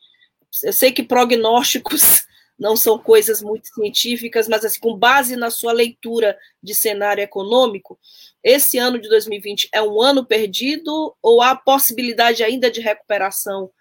Eu 0.64 0.72
sei 0.72 0.94
que 0.94 1.04
prognósticos 1.04 2.24
não 2.58 2.76
são 2.76 2.98
coisas 2.98 3.42
muito 3.42 3.68
científicas, 3.68 4.48
mas 4.48 4.64
assim, 4.64 4.80
com 4.80 4.98
base 4.98 5.36
na 5.36 5.50
sua 5.50 5.72
leitura 5.74 6.38
de 6.62 6.74
cenário 6.74 7.22
econômico, 7.22 8.00
esse 8.44 8.78
ano 8.78 9.00
de 9.00 9.10
2020 9.10 9.70
é 9.74 9.82
um 9.82 10.02
ano 10.02 10.26
perdido 10.26 11.16
ou 11.22 11.42
há 11.42 11.56
possibilidade 11.56 12.44
ainda 12.44 12.70
de 12.70 12.82
recuperação 12.82 13.72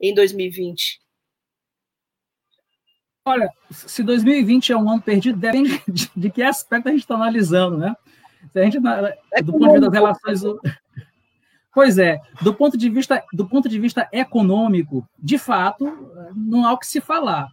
em 0.00 0.14
2020? 0.14 1.00
Olha, 3.24 3.48
se 3.70 4.02
2020 4.02 4.72
é 4.72 4.76
um 4.76 4.90
ano 4.90 5.00
perdido, 5.00 5.38
depende 5.38 5.80
de, 6.16 6.30
que 6.30 6.42
aspecto 6.42 6.88
a 6.88 6.90
gente 6.90 7.02
está 7.02 7.14
analisando, 7.14 7.78
né? 7.78 7.94
Se 8.50 8.58
a 8.58 8.64
gente, 8.64 8.78
é 9.32 9.42
do 9.42 9.52
ponto 9.52 9.66
de 9.66 9.72
vista 9.72 9.90
das 9.90 9.92
relações. 9.92 10.42
Pois 11.74 11.96
é, 11.96 12.20
do 12.42 12.52
ponto 12.52 12.76
de 12.76 12.90
vista, 12.90 13.24
do 13.32 13.48
ponto 13.48 13.66
de 13.66 13.78
vista 13.78 14.06
econômico, 14.12 15.08
de 15.18 15.38
fato, 15.38 15.86
não 16.36 16.66
há 16.66 16.72
o 16.74 16.78
que 16.78 16.86
se 16.86 17.00
falar. 17.00 17.48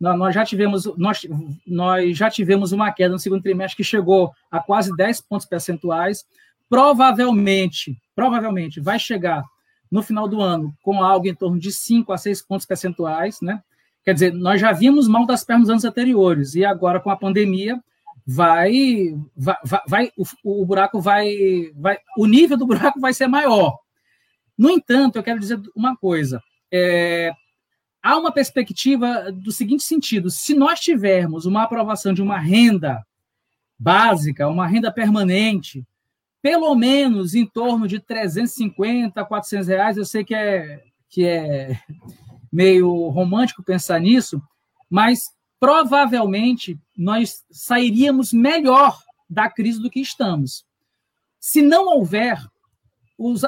Nós 0.00 0.34
já 0.34 0.44
tivemos, 0.44 0.84
nós, 0.96 1.26
nós 1.66 2.16
já 2.16 2.30
tivemos 2.30 2.72
uma 2.72 2.92
queda 2.92 3.12
no 3.12 3.18
segundo 3.18 3.42
trimestre 3.42 3.76
que 3.76 3.84
chegou 3.84 4.32
a 4.50 4.60
quase 4.60 4.94
10 4.96 5.20
pontos 5.22 5.46
percentuais. 5.46 6.24
Provavelmente, 6.68 7.96
provavelmente 8.14 8.80
vai 8.80 8.98
chegar 8.98 9.44
no 9.90 10.02
final 10.02 10.26
do 10.26 10.40
ano 10.40 10.74
com 10.82 11.02
algo 11.02 11.28
em 11.28 11.34
torno 11.34 11.58
de 11.58 11.70
5 11.70 12.12
a 12.12 12.18
6 12.18 12.42
pontos 12.42 12.66
percentuais, 12.66 13.40
né? 13.40 13.62
Quer 14.04 14.14
dizer, 14.14 14.32
nós 14.34 14.60
já 14.60 14.72
vimos 14.72 15.08
mal 15.08 15.24
das 15.24 15.44
pernas 15.44 15.62
nos 15.62 15.70
anos 15.70 15.84
anteriores, 15.84 16.54
e 16.54 16.64
agora 16.64 17.00
com 17.00 17.10
a 17.10 17.16
pandemia 17.16 17.80
vai, 18.26 19.14
vai, 19.36 19.56
vai 19.86 20.12
o, 20.16 20.24
o, 20.62 20.66
buraco 20.66 21.00
vai, 21.00 21.70
vai, 21.74 21.98
o 22.18 22.26
nível 22.26 22.56
do 22.56 22.66
buraco 22.66 23.00
vai 23.00 23.14
ser 23.14 23.26
maior. 23.26 23.78
No 24.56 24.70
entanto, 24.70 25.16
eu 25.16 25.22
quero 25.22 25.40
dizer 25.40 25.60
uma 25.74 25.96
coisa, 25.96 26.42
é, 26.72 27.32
há 28.04 28.18
uma 28.18 28.30
perspectiva 28.30 29.32
do 29.32 29.50
seguinte 29.50 29.82
sentido: 29.82 30.30
se 30.30 30.54
nós 30.54 30.78
tivermos 30.78 31.46
uma 31.46 31.62
aprovação 31.62 32.12
de 32.12 32.20
uma 32.20 32.38
renda 32.38 33.02
básica, 33.78 34.46
uma 34.46 34.66
renda 34.66 34.92
permanente, 34.92 35.84
pelo 36.42 36.74
menos 36.74 37.34
em 37.34 37.46
torno 37.46 37.88
de 37.88 37.98
350, 37.98 39.24
400 39.24 39.66
reais. 39.66 39.96
Eu 39.96 40.04
sei 40.04 40.22
que 40.22 40.34
é, 40.34 40.82
que 41.08 41.24
é 41.24 41.80
meio 42.52 43.08
romântico 43.08 43.64
pensar 43.64 43.98
nisso, 43.98 44.40
mas 44.90 45.30
provavelmente 45.58 46.78
nós 46.96 47.42
sairíamos 47.50 48.32
melhor 48.32 48.98
da 49.28 49.48
crise 49.48 49.80
do 49.80 49.90
que 49.90 50.00
estamos. 50.00 50.64
Se 51.40 51.62
não 51.62 51.86
houver 51.86 52.38
os, 53.18 53.42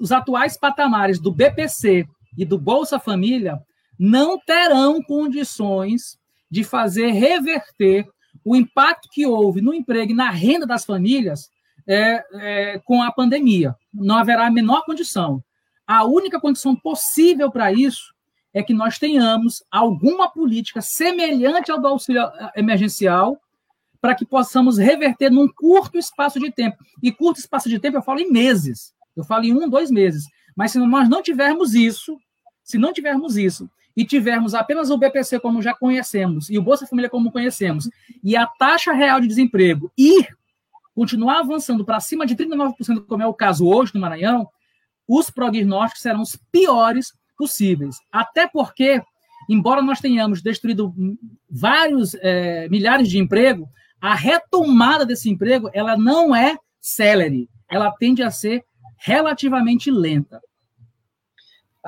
os 0.00 0.10
atuais 0.10 0.56
patamares 0.56 1.20
do 1.20 1.30
BPC 1.30 2.06
e 2.36 2.44
do 2.44 2.58
Bolsa 2.58 2.98
Família, 2.98 3.60
não 3.98 4.38
terão 4.38 5.02
condições 5.02 6.18
de 6.50 6.62
fazer 6.64 7.10
reverter 7.10 8.06
o 8.44 8.56
impacto 8.56 9.08
que 9.10 9.26
houve 9.26 9.60
no 9.60 9.74
emprego 9.74 10.12
e 10.12 10.14
na 10.14 10.30
renda 10.30 10.66
das 10.66 10.84
famílias 10.84 11.50
é, 11.86 12.24
é, 12.34 12.78
com 12.84 13.02
a 13.02 13.10
pandemia. 13.10 13.74
Não 13.92 14.16
haverá 14.16 14.46
a 14.46 14.50
menor 14.50 14.84
condição. 14.84 15.42
A 15.86 16.04
única 16.04 16.40
condição 16.40 16.76
possível 16.76 17.50
para 17.50 17.72
isso 17.72 18.14
é 18.52 18.62
que 18.62 18.74
nós 18.74 18.98
tenhamos 18.98 19.62
alguma 19.70 20.30
política 20.30 20.80
semelhante 20.80 21.70
ao 21.70 21.80
do 21.80 21.88
auxílio 21.88 22.22
emergencial 22.56 23.38
para 24.00 24.14
que 24.14 24.24
possamos 24.24 24.78
reverter 24.78 25.30
num 25.30 25.48
curto 25.48 25.98
espaço 25.98 26.38
de 26.38 26.50
tempo. 26.52 26.76
E 27.02 27.10
curto 27.10 27.40
espaço 27.40 27.68
de 27.68 27.78
tempo 27.78 27.96
eu 27.96 28.02
falo 28.02 28.20
em 28.20 28.30
meses. 28.30 28.94
Eu 29.16 29.24
falo 29.24 29.44
em 29.44 29.52
um, 29.52 29.68
dois 29.68 29.90
meses. 29.90 30.24
Mas 30.56 30.72
se 30.72 30.78
nós 30.78 31.08
não 31.08 31.22
tivermos 31.22 31.74
isso, 31.74 32.16
se 32.62 32.78
não 32.78 32.92
tivermos 32.92 33.36
isso, 33.36 33.68
e 33.98 34.04
tivermos 34.04 34.54
apenas 34.54 34.90
o 34.90 34.96
BPC 34.96 35.40
como 35.40 35.60
já 35.60 35.74
conhecemos, 35.74 36.48
e 36.48 36.56
o 36.56 36.62
Bolsa 36.62 36.86
Família 36.86 37.10
como 37.10 37.32
conhecemos, 37.32 37.90
e 38.22 38.36
a 38.36 38.46
taxa 38.46 38.92
real 38.92 39.20
de 39.20 39.26
desemprego 39.26 39.90
ir 39.98 40.28
continuar 40.94 41.40
avançando 41.40 41.84
para 41.84 41.98
cima 41.98 42.24
de 42.24 42.36
39%, 42.36 43.04
como 43.08 43.24
é 43.24 43.26
o 43.26 43.34
caso 43.34 43.66
hoje 43.66 43.92
no 43.92 44.00
Maranhão, 44.00 44.48
os 45.08 45.30
prognósticos 45.30 46.02
serão 46.02 46.22
os 46.22 46.38
piores 46.52 47.12
possíveis. 47.36 47.96
Até 48.12 48.46
porque, 48.46 49.02
embora 49.50 49.82
nós 49.82 49.98
tenhamos 49.98 50.40
destruído 50.40 50.94
vários 51.50 52.14
é, 52.20 52.68
milhares 52.68 53.08
de 53.08 53.18
empregos, 53.18 53.68
a 54.00 54.14
retomada 54.14 55.04
desse 55.04 55.28
emprego, 55.28 55.68
ela 55.72 55.96
não 55.96 56.36
é 56.36 56.56
celere, 56.80 57.50
ela 57.68 57.90
tende 57.90 58.22
a 58.22 58.30
ser 58.30 58.62
relativamente 58.96 59.90
lenta. 59.90 60.40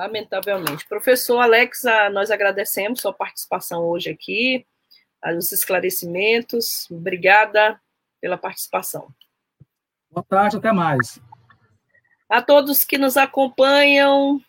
Lamentavelmente. 0.01 0.87
Professor 0.87 1.39
Alex, 1.39 1.83
nós 2.11 2.31
agradecemos 2.31 3.01
sua 3.01 3.13
participação 3.13 3.83
hoje 3.83 4.09
aqui, 4.09 4.65
os 5.37 5.51
esclarecimentos. 5.51 6.89
Obrigada 6.89 7.79
pela 8.19 8.35
participação. 8.35 9.09
Boa 10.09 10.25
tarde, 10.27 10.57
até 10.57 10.71
mais. 10.71 11.19
A 12.27 12.41
todos 12.41 12.83
que 12.83 12.97
nos 12.97 13.15
acompanham, 13.15 14.41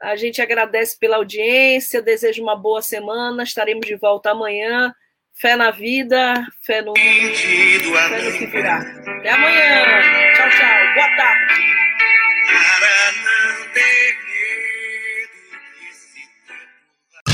a 0.00 0.16
gente 0.16 0.40
agradece 0.40 0.98
pela 0.98 1.16
audiência, 1.16 2.00
desejo 2.00 2.42
uma 2.42 2.56
boa 2.56 2.80
semana, 2.80 3.42
estaremos 3.42 3.86
de 3.86 3.94
volta 3.94 4.30
amanhã. 4.30 4.94
Fé 5.34 5.54
na 5.54 5.70
vida, 5.70 6.34
fé 6.62 6.80
no 6.80 6.94
mundo, 6.94 7.34
fé 7.36 8.22
no 8.22 8.38
que 8.38 8.46
virá. 8.46 8.78
Até 8.78 9.30
amanhã. 9.30 9.84
Tchau, 10.34 10.48
tchau. 10.48 10.94
Boa 10.94 11.16
tarde. 11.16 11.87